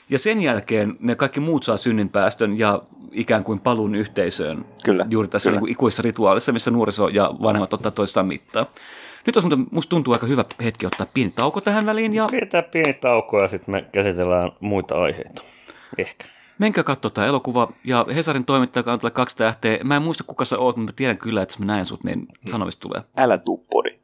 [0.10, 4.66] Ja sen jälkeen ne kaikki muut saa synninpäästön ja ikään kuin paluun yhteisöön.
[4.84, 5.56] Kyllä, Juuri tässä kyllä.
[5.56, 8.66] niin kuin ikuisessa rituaalissa, missä nuoriso ja vanhemmat ottaa toistaan mittaa.
[9.26, 12.64] Nyt olisi muuten, musta tuntuu aika hyvä hetki ottaa pieni tauko tähän väliin ja Pidetään
[12.72, 15.42] pieni tauko ja sitten me käsitellään muita aiheita.
[15.98, 16.26] Ehkä.
[16.60, 17.72] menkää katsoa tämä elokuva.
[17.84, 19.80] Ja Hesarin toimittaja antaa kaksi tähteä.
[19.84, 22.04] Mä en muista kuka sä oot, mutta mä tiedän kyllä, että jos mä näen sut,
[22.04, 23.02] niin sanomista tulee.
[23.18, 24.00] Älä tuu podi.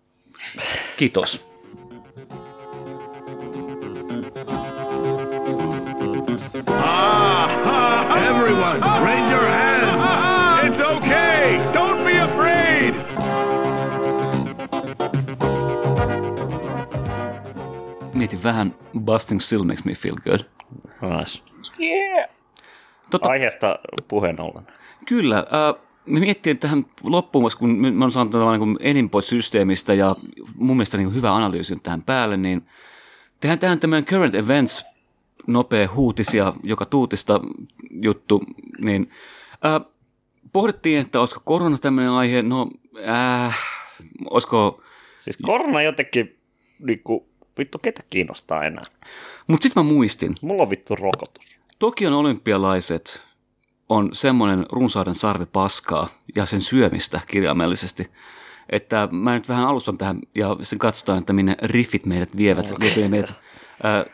[0.98, 1.49] Kiitos.
[18.20, 20.40] Mietin vähän Busting Still Makes Me Feel Good.
[21.18, 21.42] Nice.
[23.10, 24.64] Totta, Aiheesta puheen ollen.
[25.06, 25.38] Kyllä.
[25.38, 29.94] Äh, me miettiin tähän loppuun, kun me me on saanut tavallaan niin enin pois systeemistä
[29.94, 30.16] ja
[30.56, 32.62] mun mielestä niin hyvä analyysi on tähän päälle, niin
[33.40, 34.86] tehdään tähän tämmöinen current events
[35.48, 37.42] nopea huutisia, joka tuutista
[37.92, 38.44] juttu,
[38.80, 39.12] niin
[39.66, 39.92] äh,
[40.54, 42.70] pohdittiin, että olisiko korona tämmöinen aihe, no
[43.08, 43.58] äh,
[44.30, 44.82] olisiko,
[45.18, 46.38] Siis korona jotenkin,
[46.80, 47.29] niinku,
[47.60, 48.84] vittu ketä kiinnostaa enää.
[49.48, 51.60] mutta sitten mä muistin, Mulla on vittu rokotus.
[51.80, 53.30] Tokion olympialaiset
[53.90, 58.12] on semmoinen runsauden sarvi paskaa ja sen syömistä kirjaimellisesti,
[58.70, 62.90] että mä nyt vähän alustan tähän ja sitten katsotaan, että minne riffit meidät vievät, okay.
[62.96, 63.34] vievät meidät
[63.84, 64.06] ää,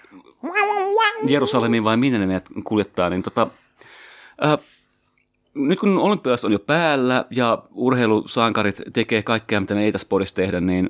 [1.27, 3.47] Jerusalemiin vai minne ne meidät kuljettaa, niin tota,
[4.41, 4.57] ää,
[5.55, 10.35] nyt kun olympialaiset on jo päällä ja urheilusankarit tekee kaikkea, mitä me ei tässä podissa
[10.35, 10.89] tehdä, niin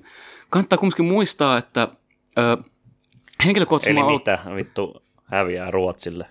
[0.50, 1.88] kannattaa kumminkin muistaa, että
[2.36, 2.58] ää,
[3.46, 6.26] henkilökohtaisesti Eli oon ollut- mitä vittu häviää Ruotsille.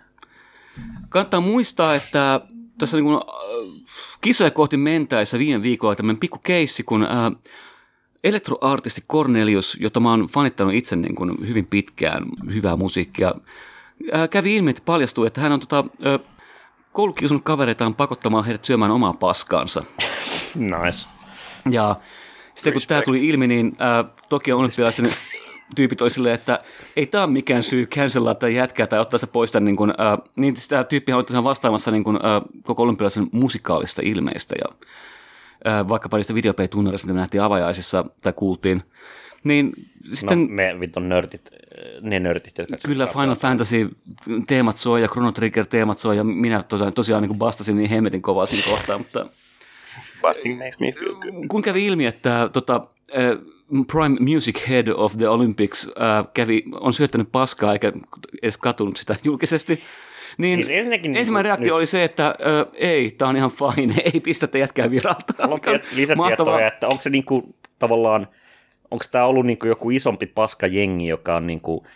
[1.09, 2.41] Kannattaa muistaa, että
[2.79, 7.11] tässä niin kuin, äh, kisoja kohti mentäessä viime viikolla tämmöinen pikku keissi, kun äh,
[8.25, 12.25] elektroartisti Cornelius, jota mä oon fanittanut itse niin kuin hyvin pitkään,
[12.55, 13.35] hyvää musiikkia,
[14.15, 16.21] äh, kävi ilmi, että paljastui, että hän on tota, äh,
[16.93, 19.85] koulukiusannut kavereitaan pakottamalla heidät syömään omaa paskaansa.
[20.55, 21.09] Nice.
[21.71, 21.97] Ja
[22.55, 25.11] sitten kun tämä tuli ilmi, niin äh, toki olympialaisten
[25.75, 26.59] tyypit oli silleen, että
[26.97, 29.91] ei tämä ole mikään syy cancellaa tai jätkää tai ottaa se pois tämän, niin, kuin,
[29.91, 34.77] äh, niin sitä tyyppiä oli vastaamassa niin kuin, äh, koko olympialaisen musikaalista ilmeistä ja
[35.73, 38.83] äh, vaikkapa niistä videoplay-tunnereista, mitä me nähtiin avajaisissa tai kuultiin.
[39.45, 39.73] Niin
[40.05, 41.51] No, sitten, me vittu nörtit
[42.01, 42.77] ne nörtit, jotka...
[42.87, 43.91] Kyllä Final Fantasy
[44.47, 48.23] teemat soi ja Chrono Trigger teemat soi ja minä tosiaan, tosiaan niin bastasin niin hemmetin
[48.23, 49.27] kovaa siinä kohtaa, mutta
[50.23, 51.47] Busting makes me feel good.
[51.49, 53.54] kun kävi ilmi, että tota, äh,
[53.87, 57.93] Prime Music Head of the Olympics äh, kävi, on syöttänyt paskaa eikä
[58.43, 59.81] edes katunut sitä julkisesti,
[60.39, 62.35] niin Siis ensinnäkin ensimmäinen nyt- reaktio oli se, että äh,
[62.75, 65.35] ei, tämä on ihan fine, ei pistetä jätkää viralta.
[65.93, 68.29] Lisätietoja, että onko se niinku tavallaan,
[68.91, 71.87] onko tämä ollut niinku joku isompi paskajengi, joka on niinku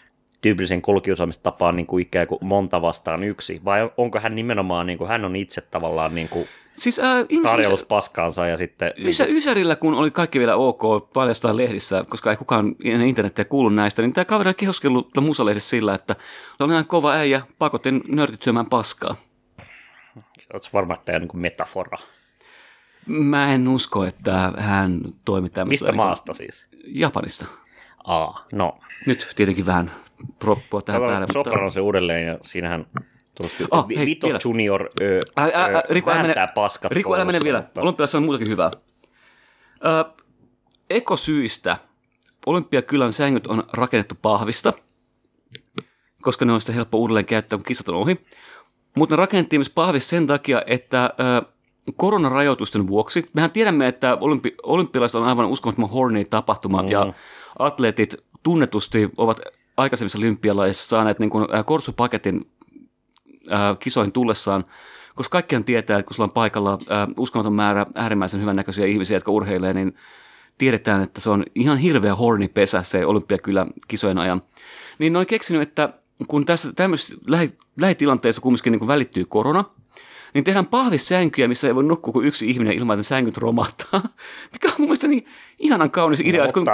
[0.41, 5.37] tyypillisen koulukiusaamistapaan niinku ikään kuin monta vastaan yksi, vai onko hän nimenomaan, niinku, hän on
[5.37, 6.47] itse tavallaan niinku
[6.79, 8.93] Siis äh, tarjollut paskaansa ja sitten...
[8.99, 13.69] Ysä, Ysärillä, kun oli kaikki vielä ok paljastaa lehdissä, koska ei kukaan ennen internetiä kuulu
[13.69, 16.17] näistä, niin tämä kaveri kehoskellut musalehdessä sillä, että
[16.59, 19.17] se on ihan kova äijä, pakotin nörtit syömään paskaa.
[20.53, 21.99] Oletko varma, että tämä on niinku metafora?
[23.07, 25.85] Mä en usko, että hän toimi tämmöistä.
[25.85, 26.67] Mistä maasta siis?
[26.85, 27.47] Japanista.
[28.05, 28.79] Aa, no.
[29.07, 29.91] Nyt tietenkin vähän
[30.39, 31.21] proppua tähän päälle.
[31.21, 32.87] Katsotaan Sopranon se uudelleen ja siinähän
[33.39, 34.39] tuosti Vi- hei, Vito vielä.
[34.45, 37.59] Junior ö, Ä, ä, ä, ö, Riku, älä vääntää mene, paskat Riku, älä mene vielä.
[37.61, 38.71] mutta- Olympiassa on muutakin hyvää.
[39.85, 40.05] Ö,
[40.91, 41.77] ekosyistä
[42.47, 44.73] Olympiakylän sängyt on rakennettu pahvista,
[46.23, 48.21] koska ne on sitten helppo uudelleen käyttää, kun kissat on ohi.
[48.97, 51.47] Mutta ne rakennettiin myös pahvista sen takia, että ö,
[51.97, 56.89] koronarajoitusten vuoksi, mehän tiedämme, että olympi, olympialaiset on aivan uskomattoman horny tapahtuma, mm.
[56.89, 57.13] ja
[57.59, 59.41] atleetit tunnetusti ovat
[59.77, 61.63] aikaisemmissa olympialaisissa saaneet niin kuin, ä,
[63.51, 64.65] ää, kisoihin tullessaan,
[65.15, 69.31] koska kaikkihan tietää, että kun sulla on paikalla ää, uskomaton määrä äärimmäisen hyvännäköisiä ihmisiä, jotka
[69.31, 69.95] urheilee, niin
[70.59, 74.43] tiedetään, että se on ihan hirveä horni pesä se olympiakylä kisojen ajan.
[74.99, 75.89] Niin ne on keksinyt, että
[76.29, 79.65] kun tässä tämmöisessä lähi, lähitilanteessa kumminkin niin välittyy korona,
[80.35, 84.03] niin tehdään pahvissänkyjä, missä ei voi nukkua kuin yksi ihminen ilman, että sängyt romahtaa.
[84.53, 85.27] Mikä on mun mielestä niin
[85.59, 86.45] ihanan kaunis idea.
[86.45, 86.67] No, kun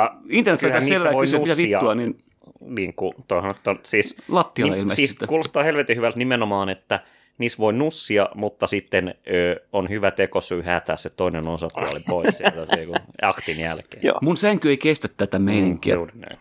[0.57, 2.19] sitä niissä selvää kysyä, mitä vittua, niin
[2.61, 5.07] niin kuin, toihan, to, siis, lattialla niin, ilmeisesti.
[5.07, 7.01] siis kuulostaa helvetin hyvältä nimenomaan, että
[7.39, 12.67] niissä voi nussia, mutta sitten ö, on hyvä tekosyy häätää se toinen osapuoli pois sieltä
[12.87, 14.03] kuin aktin jälkeen.
[14.07, 15.95] Joo, Mun sänky ei kestä tätä meininkiä.
[15.95, 16.39] Juuri näin.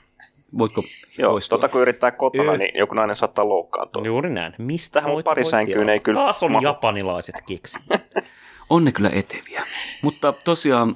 [0.57, 0.83] Voitko
[1.17, 1.57] joo poistua?
[1.57, 2.57] tota kun yrittää kotona, Ö.
[2.57, 4.03] niin joku nainen saattaa loukkaantua.
[4.05, 4.53] Juuri näin.
[4.57, 6.63] Mistä Tähän voit- parisänkyyn voit ei kyllä Taas on mahu.
[6.65, 7.77] japanilaiset keksi.
[8.69, 9.63] On ne kyllä eteviä.
[10.03, 10.95] Mutta tosiaan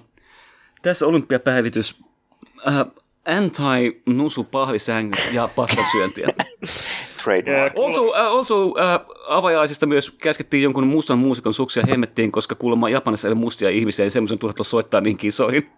[0.81, 2.03] tässä olympiapäivitys
[2.67, 2.73] äh,
[3.25, 6.27] anti-nusu pahvisängy ja paskasyöntiä.
[7.23, 7.73] Trademark.
[7.85, 13.27] Also, äh, also äh, avajaisista myös käskettiin jonkun mustan muusikon suksia hemmettiin, koska kuulemma Japanissa
[13.27, 15.69] ei ole mustia ihmisiä, niin semmoisen turha tulla soittaa niin kisoihin.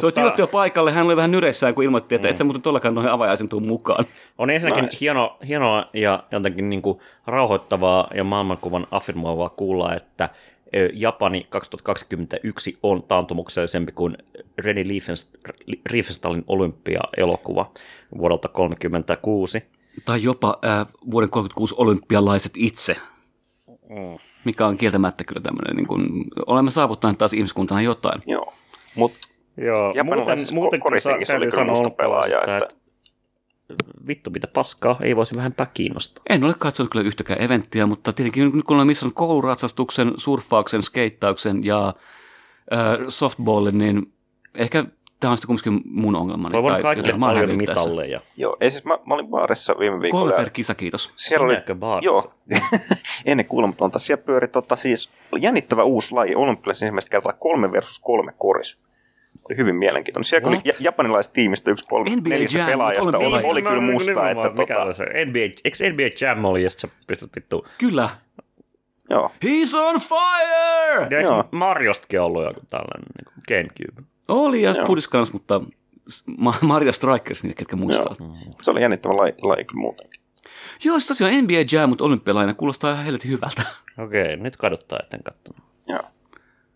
[0.00, 2.30] Se oli tilattu jo paikalle, hän oli vähän nyreissään, kun ilmoitti, että mm.
[2.30, 4.04] et sä muuten tollakaan noihin avajaisen tuu mukaan.
[4.38, 4.96] On ensinnäkin Nice.
[5.00, 10.28] hieno, hienoa ja jotenkin niin kuin rauhoittavaa ja maailmankuvan affirmoivaa kuulla, että
[10.92, 14.18] Japani 2021 on taantumuksellisempi kuin
[14.58, 15.52] Reni Riefenst-
[15.86, 17.70] Riefenstahlin olympia-elokuva
[18.18, 19.62] vuodelta 1936.
[20.04, 22.96] Tai jopa äh, vuoden 36 olympialaiset itse.
[23.68, 24.18] Mm.
[24.44, 28.22] Mikä on kieltämättä kyllä tämmöinen, niin kuin, olemme saavuttaneet taas ihmiskuntana jotain.
[28.26, 28.52] Joo,
[28.94, 31.56] mutta Joo, muuten, muuten ko- korisjengissä oli kyllä
[31.96, 32.82] pelaaja, olympialaisista, että
[34.06, 36.24] vittu mitä paskaa, ei voisi vähempää kiinnostaa.
[36.28, 41.64] En ole katsonut kyllä yhtäkään eventtiä, mutta tietenkin nyt kun olen missannut kouluratsastuksen, surffauksen, skeittauksen
[41.64, 41.94] ja
[42.72, 44.12] äh, softballin, niin
[44.54, 44.84] ehkä
[45.20, 46.52] tämä on sitten kumminkin mun ongelmani.
[46.52, 47.80] Toivon Tai kaikille paljon hävinnyt tässä.
[47.80, 48.20] mitalleja.
[48.36, 50.30] joo, ei siis mä, mä olin baarissa viime viikolla.
[50.30, 51.12] Kolme per kisa, kiitos.
[51.16, 51.54] Siellä oli,
[52.02, 52.34] joo,
[53.26, 53.98] ennen kuulematonta.
[53.98, 58.78] Siellä pyöri tota, siis jännittävä uusi laji, olympialaisen ensimmäistä kertaa kolme versus kolme koris.
[59.52, 60.24] Oli hyvin mielenkiintoinen.
[60.24, 60.66] Siellä oli What?
[60.66, 63.50] ja- japanilaisesta tiimistä yksi kolme, neljästä Jam, pelaajasta oli, pelaajaa.
[63.50, 65.04] oli kyllä musta, että tota, oli se?
[65.04, 67.66] NBA, eikö NBA Jam oli, ja sit sä pystyt vittu...
[67.78, 68.08] Kyllä.
[69.10, 71.06] joo, He's on fire!
[71.10, 71.44] Ja eikö Joo.
[71.50, 74.02] Mariostakin ollut joku tällainen niin kuin Gamecube?
[74.28, 74.74] Oli ja.
[74.86, 75.60] Pudis kans, mutta
[76.60, 78.16] Mario Strikers, niille ketkä muistaa.
[78.20, 78.34] joo.
[78.62, 80.20] Se oli jännittävä laji, laji kyllä muutenkin.
[80.84, 83.62] Joo, se tosiaan NBA Jam, mutta olympialainen kuulostaa ihan helvetin hyvältä.
[83.98, 85.62] Okei, nyt kaduttaa, etten kattonut.
[85.88, 86.00] Joo.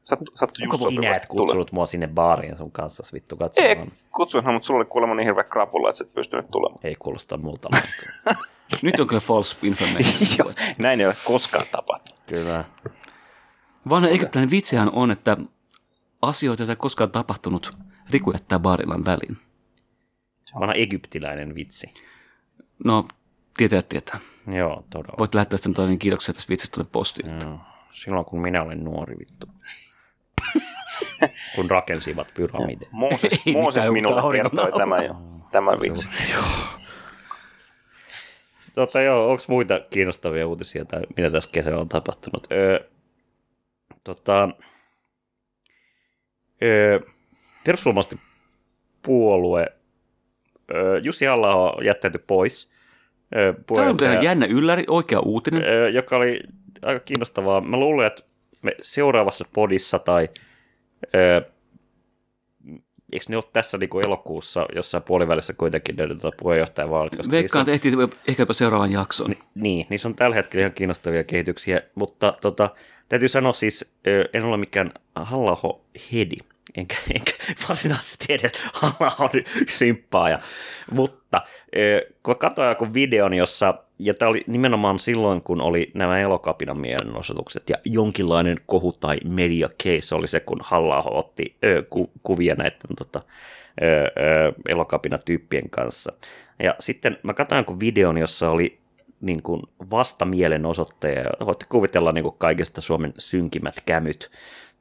[0.07, 1.41] Sattu, sattu just Onko sinä et tulee.
[1.43, 3.93] kutsunut mua sinne baariin sun kanssa vittu Ei, katsomaan?
[4.17, 6.81] kutsuinhan, mutta sulla oli kuulemma niin hirveä krapulla, että sä et pystynyt tulemaan.
[6.87, 7.69] Ei kuulosta multa.
[8.83, 10.15] Nyt on kyllä false information.
[10.39, 12.21] Joo, näin ei ole koskaan tapahtunut.
[12.27, 12.65] Kyllä.
[13.89, 15.37] Vanha egyptiläinen vitsihän on, että
[16.23, 17.77] asioita, joita ei koskaan tapahtunut,
[18.11, 19.39] Riku jättää baarillaan väliin.
[20.61, 21.87] Vanha egyptiläinen vitsi.
[22.85, 23.09] No,
[23.57, 24.21] tietäjät tietää.
[24.57, 25.15] Joo, todella.
[25.19, 27.41] Voit lähettää sitten toinen kiitoksia tästä vitsistä tuonne postiin.
[27.43, 27.59] Joo.
[27.93, 29.47] Silloin kun minä olen nuori vittu.
[31.57, 32.89] kun rakensivat pyramidin.
[32.91, 35.17] Mooses, Ei Mooses minulle kertoi tämän jo,
[35.53, 36.09] tämän vitsi.
[38.75, 42.47] Tota joo, onko muita kiinnostavia uutisia, tai mitä tässä kesällä on tapahtunut?
[42.53, 42.81] Öö,
[44.05, 44.49] tota,
[46.63, 47.01] öö,
[47.65, 48.21] perussuomalaisten
[49.03, 49.67] puolue
[50.75, 52.71] ö, Jussi halla jättäytyi pois.
[53.37, 53.55] Ö,
[53.99, 55.63] Tämä on jännä ylläri, oikea uutinen.
[55.63, 56.41] Ö, joka oli
[56.83, 57.61] aika kiinnostavaa.
[57.61, 58.23] Mä luulen, että
[58.63, 60.29] me seuraavassa podissa tai
[61.15, 61.43] ö,
[63.13, 67.31] eikö ne ole tässä niin elokuussa jossain puolivälissä kuitenkin ne tuota puheenjohtajavaalit?
[67.31, 67.95] Veikkaan tehtiin
[68.29, 69.35] ehkä jopa seuraavan jakson.
[69.55, 72.71] niin, niissä on tällä hetkellä ihan kiinnostavia kehityksiä, mutta tota,
[73.09, 73.95] täytyy sanoa siis,
[74.33, 75.81] en ole mikään halla
[76.13, 76.37] hedi,
[76.77, 77.33] enkä, enkä
[77.69, 79.31] varsinaisesti edes halla
[79.69, 80.39] symppaaja,
[80.91, 81.43] mutta
[81.77, 86.81] ö, kun katsoin joku videon, jossa, ja tämä oli nimenomaan silloin, kun oli nämä elokapinan
[86.81, 92.55] mielenosoitukset, ja jonkinlainen kohu tai media case oli se, kun halla otti ö, ku, kuvia
[92.55, 93.23] näiden tota,
[93.83, 96.13] ö, ö, elokapinatyyppien kanssa.
[96.63, 98.79] Ja sitten mä katsoin jonkun videon, jossa oli
[99.21, 101.25] niin kuin vastamielenosoittaja.
[101.47, 104.31] Voitte kuvitella niin kuin kaikista Suomen synkimmät kämyt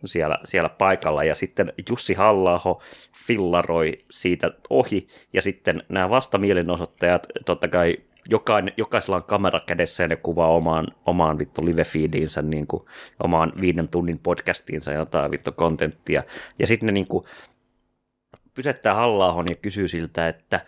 [0.06, 1.24] siellä, siellä paikalla.
[1.24, 2.82] Ja sitten Jussi halla
[3.28, 5.08] fillaroi siitä ohi.
[5.34, 7.98] Ja sitten nämä vastamielenosoittajat, totta kai
[8.30, 12.84] jokain, jokaisella on kamera kädessä ja ne kuvaa omaan, omaan vittu live-feediinsä, niin kuin,
[13.24, 16.24] omaan viiden tunnin podcastiinsa jotain vittu kontenttia.
[16.60, 17.26] Ja sitten ne niin kuin,
[18.54, 20.66] pysäyttää halla ja kysyy siltä, että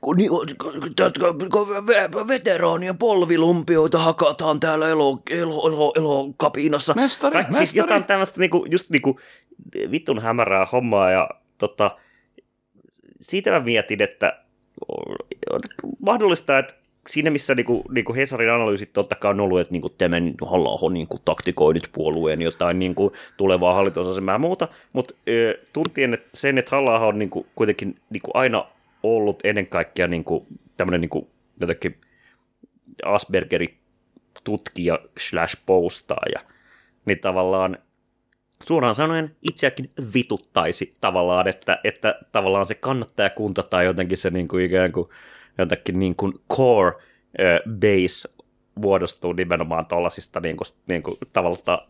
[0.00, 6.94] kun, niin, kun, kun, kun ve- veteraanien polvilumpioita hakataan täällä elo, elo, elo, elokapinassa.
[6.94, 7.78] Mestari, Kaik- siis mestari.
[7.78, 9.20] jotain tämmöistä niinku, just niinku
[9.90, 11.98] vitun hämärää hommaa ja tota,
[13.22, 14.42] siitä mä mietin, että
[14.88, 15.60] on
[16.00, 16.74] mahdollista, että
[17.08, 21.18] siinä missä niinku, niinku Hesarin analyysit totta kai on ollut, että niinku tämä halla niinku
[21.24, 25.14] taktikoi nyt puolueen jotain niinku tulevaa hallitusasemaa ja muuta, mutta
[25.72, 28.66] tuntien että sen, että halla on niinku, kuitenkin niinku aina
[29.02, 30.46] ollut ennen kaikkea niinku,
[30.76, 31.30] tämmöinen niinku,
[31.60, 32.00] jotenkin
[33.04, 33.76] Aspergeri
[34.44, 36.40] tutkija slash postaaja,
[37.06, 37.78] niin tavallaan
[38.66, 44.64] suoraan sanoen itseäkin vituttaisi tavallaan, että, että tavallaan se kannattajakunta tai jotenkin se niin kuin
[44.64, 45.08] ikään kuin
[45.58, 46.92] jotenkin niin kuin core
[47.80, 48.28] base
[48.74, 51.16] muodostuu nimenomaan tuollaisista niin kuin, niin kuin,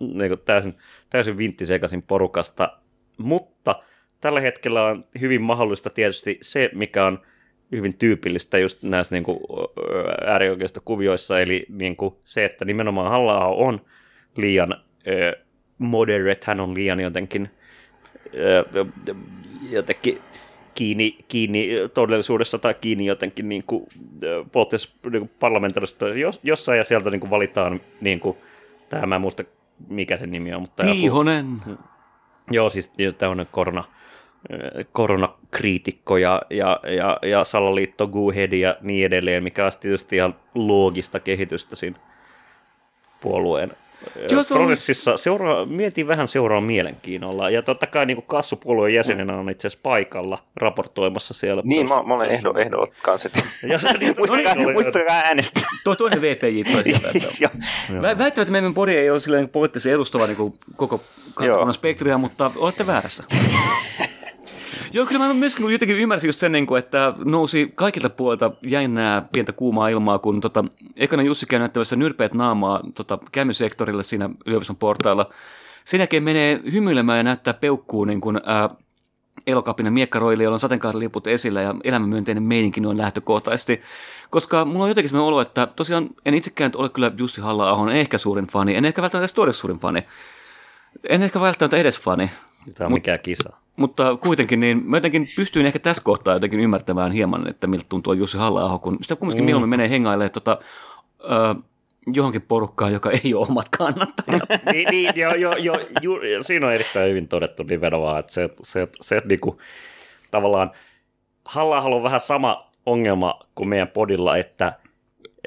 [0.00, 0.74] niin kuin täysin,
[1.10, 2.78] täysin vinttisekaisin porukasta,
[3.18, 3.82] mutta
[4.20, 7.18] tällä hetkellä on hyvin mahdollista tietysti se, mikä on
[7.72, 9.38] hyvin tyypillistä just näissä niin kuin,
[10.26, 13.80] äärioikeista kuvioissa, eli niin kuin se, että nimenomaan halla on
[14.36, 14.74] liian
[15.78, 17.50] moderate, hän on liian jotenkin
[19.70, 20.22] jotenkin
[20.76, 23.86] kiinni, kiinni todellisuudessa tai kiinni jotenkin niin kuin,
[25.10, 28.36] niin kuin parlamentaarista jos, jossain ja sieltä niin kuin valitaan niin kuin,
[28.88, 29.44] tämä mä en muista
[29.88, 31.46] mikä se nimi on, mutta joku- Tiihonen.
[32.50, 33.84] Joo, siis tämmöinen korona,
[34.92, 41.20] koronakriitikko ja, ja, ja, ja salaliitto, Guhead ja niin edelleen, mikä on tietysti ihan loogista
[41.20, 41.98] kehitystä siinä
[43.20, 43.72] puolueen
[44.30, 45.16] Joo, se on- prosessissa.
[45.16, 47.50] Seuraa, mietin vähän seuraa mielenkiinnolla.
[47.50, 51.62] Ja totta kai niin kassupuolueen jäsenenä on itse asiassa paikalla raportoimassa siellä.
[51.64, 53.28] Niin, mä, mä olen ehdo, ehdo kanssa.
[53.68, 55.62] Ja se, niin, Muistakaa, no niin, muistakaa äänestää.
[55.84, 57.08] Tuo toinen VPJ toi sieltä.
[57.14, 58.02] että- Joo.
[58.02, 60.36] Vä- Väittävät, että meidän podi ei ole silleen poliittisesti edustava niin
[60.76, 61.00] koko
[61.34, 63.24] kansakunnan spektriä, mutta olette väärässä.
[64.92, 69.28] Joo, kyllä mä myöskin jotenkin ymmärsin just sen, niin kuin, että nousi kaikilta puolilta jännää
[69.32, 70.64] pientä kuumaa ilmaa, kun tota,
[70.96, 75.30] ekana Jussi käy näyttämässä nyrpeät naamaa tota, kämysektorille siinä yliopiston portailla.
[75.84, 78.70] Sen jälkeen menee hymyilemään ja näyttää peukkuu niin kuin, ää,
[79.46, 83.82] elokapinan miekkaroille, jolla on sateenkaariliput esillä ja elämänmyönteinen meininki noin lähtökohtaisesti.
[84.30, 88.18] Koska mulla on jotenkin sellainen olo, että tosiaan en itsekään ole kyllä Jussi halla ehkä
[88.18, 90.04] suurin fani, en ehkä välttämättä edes suurin fani.
[91.08, 92.30] En ehkä välttämättä edes fani,
[92.74, 93.56] Tämä on mikään kisa.
[93.76, 98.12] Mutta kuitenkin niin mä jotenkin pystyin ehkä tässä kohtaa jotenkin ymmärtämään hieman, että miltä tuntuu
[98.12, 99.46] Jussi halla kun sitä kumminkin mm.
[99.46, 100.58] mieluummin menee hengailemaan tota,
[101.20, 101.54] ö,
[102.12, 104.42] johonkin porukkaan, joka ei ole omat kannattajat.
[104.72, 108.88] niin, niin jo, jo, jo, ju, siinä on erittäin hyvin todettu nimenomaan, että se, se,
[109.00, 109.60] se niinku,
[110.30, 110.70] tavallaan
[111.44, 114.72] halla on vähän sama ongelma kuin meidän podilla, että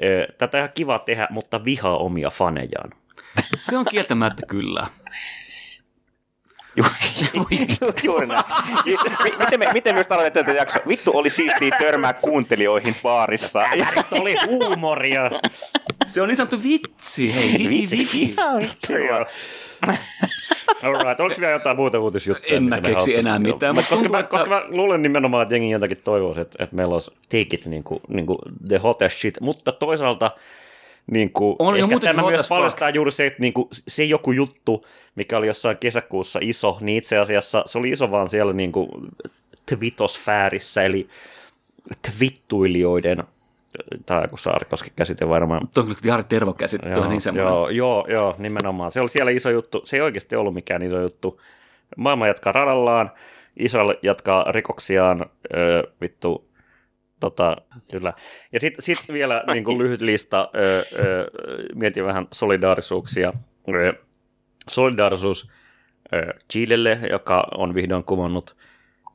[0.02, 2.90] ö, tätä on ihan kiva tehdä, mutta vihaa omia fanejaan.
[3.56, 4.86] Se on kieltämättä kyllä.
[7.34, 8.44] Ju- ju- Juuri näin.
[9.24, 10.82] Mi- Miten, me, miten myös aloitetaan tätä jaksoa?
[10.88, 13.62] Vittu oli siistiä törmää kuuntelijoihin baarissa.
[14.08, 15.30] Se oli huumoria.
[16.06, 18.92] Se on niin sanottu vitsi, hei, vitsi, vitsi.
[19.08, 19.26] Joo.
[20.82, 22.56] Alright, oliko vielä jotain muuta uutisjuttuja?
[22.56, 25.42] En mä me keksi enää mitään, mutta Koska, tuntuu, mä, että- koska mä luulen nimenomaan,
[25.42, 28.78] että jengi jotakin toivoisi, että, että meillä olisi take it niin kuin, niin kuin the
[28.78, 30.30] hottest shit, mutta toisaalta
[31.06, 32.48] niin kuin, On jo ehkä muutenkin tämä myös fuck.
[32.48, 34.80] paljastaa juuri se, että niin kuin, se joku juttu,
[35.14, 38.88] mikä oli jossain kesäkuussa iso, niin itse asiassa se oli iso vaan siellä niin kuin
[39.66, 41.08] twitosfäärissä, eli
[42.10, 43.24] twittuilijoiden,
[44.06, 47.52] tai kun Saarikoski käsite varmaan Tuo on kyllä Jari Tervo käsittää, tuo on niin semmoinen.
[47.52, 48.92] Joo, joo, joo, nimenomaan.
[48.92, 49.82] Se oli siellä iso juttu.
[49.84, 51.40] Se ei oikeasti ollut mikään iso juttu.
[51.96, 53.10] Maailma jatkaa radallaan,
[53.56, 55.26] Israel jatkaa rikoksiaan,
[55.56, 56.49] öö, vittu,
[57.20, 57.56] Tota,
[57.90, 58.12] kyllä.
[58.52, 61.30] Ja sitten sit vielä niin kuin lyhyt lista, ö, ö,
[61.74, 63.32] mietin vähän solidaarisuuksia.
[63.68, 63.92] Ö,
[64.68, 65.50] solidaarisuus
[66.12, 68.56] ö, Chilelle, joka on vihdoin kumonnut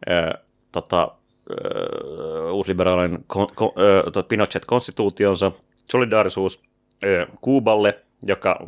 [0.10, 0.39] ö,
[0.72, 1.12] tota,
[1.51, 5.51] ö, uusliberaalin kon, kon, ö, tota Pinochet-konstituutionsa.
[5.91, 6.64] Solidaarisuus
[7.03, 8.66] ö, Kuuballe, joka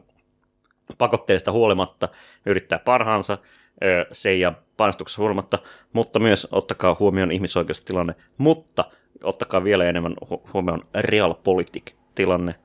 [0.97, 2.09] pakotteista huolimatta
[2.45, 3.38] yrittää parhaansa
[3.83, 5.59] ö, sen ja painostuksessa huolimatta,
[5.93, 8.85] mutta myös ottakaa huomioon ihmisoikeustilanne, mutta
[9.24, 12.55] ottakaa vielä enemmän hu- huomioon realpolitik-tilanne.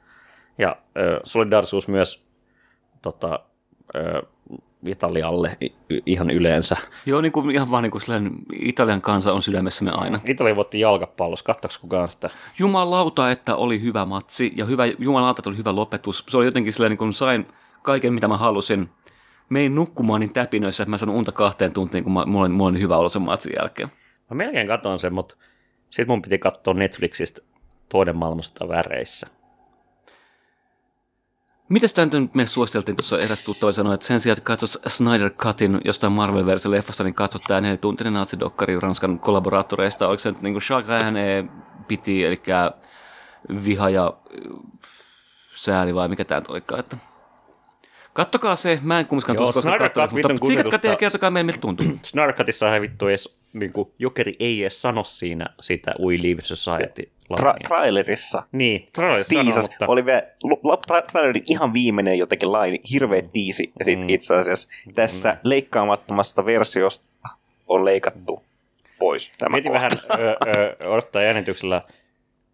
[0.58, 2.26] Ja ö, solidaarisuus myös
[3.02, 3.40] tota,
[3.94, 4.22] ö,
[4.86, 5.56] Italialle
[6.06, 6.76] ihan yleensä.
[7.06, 10.20] Joo, niin kuin, ihan vaan niin kuin sellainen Italian kansa on sydämessämme aina.
[10.24, 12.30] Italia voitti jalkapallossa, katsoiko kukaan sitä?
[12.58, 16.24] Jumalauta, että oli hyvä matsi ja hyvä, jumalauta, että oli hyvä lopetus.
[16.28, 17.46] Se oli jotenkin sellainen, kun sain
[17.82, 18.88] kaiken, mitä mä halusin.
[19.48, 22.70] Mein nukkumaan niin täpinöissä, että mä sanon unta kahteen tuntiin, kun mä, mulla, oli, mulla
[22.70, 23.88] oli hyvä olo sen matsin jälkeen.
[24.30, 25.36] Mä melkein katson sen, mutta
[25.92, 27.40] sitten mun piti katsoa Netflixistä
[27.88, 29.26] toinen maailmasta väreissä.
[31.68, 35.30] Mitäs tämä nyt meille suositeltiin tuossa eräs tuttava sanoi, että sen sijaan, että katsos Snyder
[35.30, 40.08] Cutin jostain marvel leffasta, niin katsot tämä nelituntinen natsidokkari Ranskan kollaboraattoreista.
[40.08, 41.44] Oliko se nyt niin kuin Chagrin eh,
[41.88, 42.42] piti, eli
[43.64, 44.90] viha ja äh,
[45.54, 46.96] sääli vai mikä tämä nyt olikaan, että
[48.12, 50.86] Kattokaa se, mä en kumminkaan tuossa koskaan katsonut, Cut mutta klikatkaa kunnioitusta.
[50.86, 51.86] ja kertokaa meille, miltä tuntuu.
[52.02, 57.10] Snarkatissa ei vittu edes, niin kuin, jokeri ei edes sano siinä sitä We Live Society.
[57.40, 60.22] Tra- trailerissa niin, trailerissa sanoo, mutta oli vielä
[60.76, 64.14] tra- trailerin ihan viimeinen jotenkin laini, hirveä tiisi, ja sitten Mm.
[64.14, 67.06] itse asiassa tässä leikkaamattomasta versiosta
[67.68, 68.42] on leikattu
[68.98, 69.88] pois tämä mietin kohta.
[70.08, 70.36] vähän ö,
[70.84, 71.82] ö, odottaa jännityksellä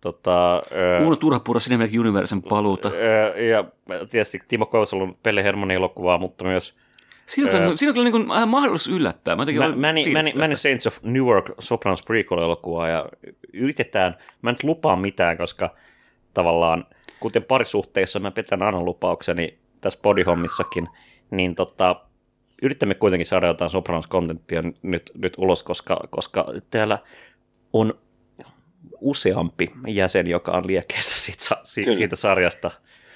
[0.00, 2.88] tota, ö, Uno Turhapuro Cinematic Universen paluuta.
[3.34, 3.64] ö, ja
[4.10, 6.74] tietysti Timo Kousalon Pelle Hermanin elokuvaa, mutta myös
[7.28, 7.62] Siinä on, Öö.
[7.62, 9.36] kyllä, siinä on kyllä niin kuin, mahdollisuus yllättää.
[9.36, 10.40] Mä, jotenkin Mä, olen Many, fiilis Many, tästä.
[10.40, 13.06] Many Saints of Newark Sopranos prequel-elokuvaa ja
[13.52, 15.74] yritetään, mä en nyt lupaa mitään, koska
[16.34, 16.86] tavallaan,
[17.20, 20.86] kuten parisuhteissa mä petän aina lupaukseni tässä bodyhommissakin,
[21.30, 22.00] niin tota,
[22.62, 26.98] yritämme kuitenkin saada jotain Sopranos-kontenttia nyt, nyt ulos, koska, koska täällä
[27.72, 27.94] on
[29.00, 31.96] useampi jäsen, joka on liekeessä siitä, sa- si- Kyllä.
[31.96, 32.70] siitä sarjasta.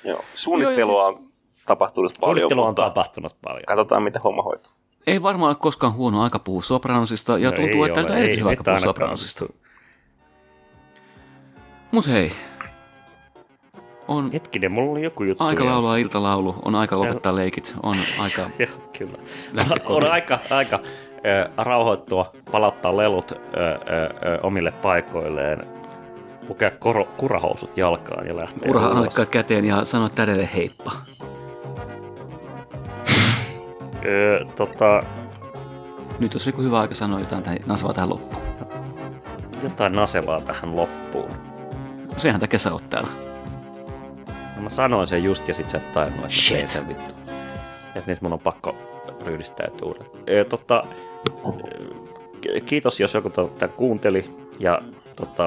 [0.04, 0.24] Joo.
[0.34, 1.32] Suunnittelua on
[1.66, 3.62] tapahtunut paljon, Suunnittelu on tapahtunut paljon.
[3.66, 4.72] katsotaan, miten homma hoituu.
[5.06, 8.16] Ei varmaan ole koskaan huono aika puhua Sopranosista, ja No tuntuu, ei että ole, tämä
[8.16, 8.78] on erityisen ei hyvä nyt aika puhua.
[8.78, 9.44] Sopranosista.
[11.92, 12.32] Mutta hei,
[14.08, 15.44] on Hetkinen, mulla oli joku juttu.
[15.44, 18.42] aika laulua iltalaulu, on aika lopettaa leikit, on aika...
[18.58, 19.12] Joo, kyllä.
[19.84, 20.80] On aika, aika
[21.26, 23.38] ö, rauhoittua, palauttaa lelut ö, ö,
[24.28, 25.66] ö, omille paikoilleen,
[26.48, 26.70] pukea
[27.16, 30.92] kurahousut jalkaan ja lähteä Kurha hansikkaat käteen ja sanoa tädelle heippa.
[34.05, 35.03] Ö, tota,
[36.18, 38.42] Nyt olisi hyvä aika sanoa jotain tähän, nasvaa tähän loppuun.
[39.62, 41.30] jotain nasevaa tähän loppuun.
[42.16, 43.09] Sehän takia sä oot täällä.
[44.57, 46.68] No mä sanoin sen just ja sit sä et tainnut, että Shit.
[46.68, 47.14] sen vittu.
[47.94, 48.74] Et nyt mun on pakko
[49.24, 50.22] ryhdistäytyä uudelleen.
[50.28, 50.84] Ö, tota,
[52.66, 54.78] kiitos jos joku tämän kuunteli ja
[55.16, 55.46] tota,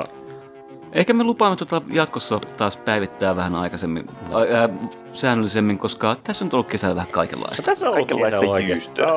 [0.96, 4.70] Ehkä me lupaamme tuota jatkossa taas päivittää vähän aikaisemmin, ää, ää,
[5.14, 7.64] säännöllisemmin, koska tässä on ollut kesällä vähän kaikenlaista.
[7.64, 9.08] Tässä on ollut Kaikenlaista jyystöä.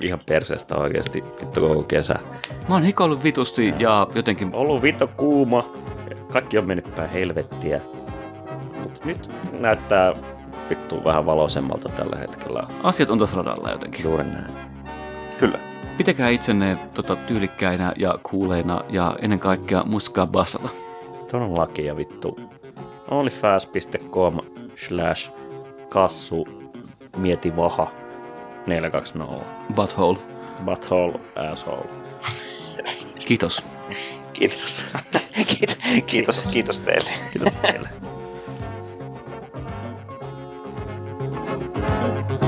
[0.00, 2.14] Ihan perseestä oikeasti vittu koko kesä.
[2.68, 5.72] Mä oon hikoillut vitusti ja jotenkin Ollut vittu kuuma,
[6.32, 7.80] kaikki on mennyt päin helvettiä.
[8.82, 10.14] Mutta nyt näyttää
[10.70, 12.62] vittu vähän valoisemmalta tällä hetkellä.
[12.82, 14.04] asiat on tuossa radalla jotenkin.
[14.04, 14.52] Juuri näin.
[15.38, 15.58] Kyllä.
[15.96, 20.87] Pitäkää itsenne tota, tyylikkäinä ja kuuleina ja ennen kaikkea muistakaa bassata.
[21.30, 22.36] Todellakin ja vittu.
[23.10, 24.38] onlyfans.com
[24.76, 25.30] slash
[25.88, 26.48] kassu
[27.16, 27.92] mieti vaha
[28.66, 30.18] 420 Butthole.
[30.64, 31.88] butthole asshole.
[33.26, 33.64] Kiitos.
[34.32, 34.84] Kiitos.
[35.48, 37.10] kiitos, kiitos, kiitos teille.
[37.32, 37.88] Kiitos teille.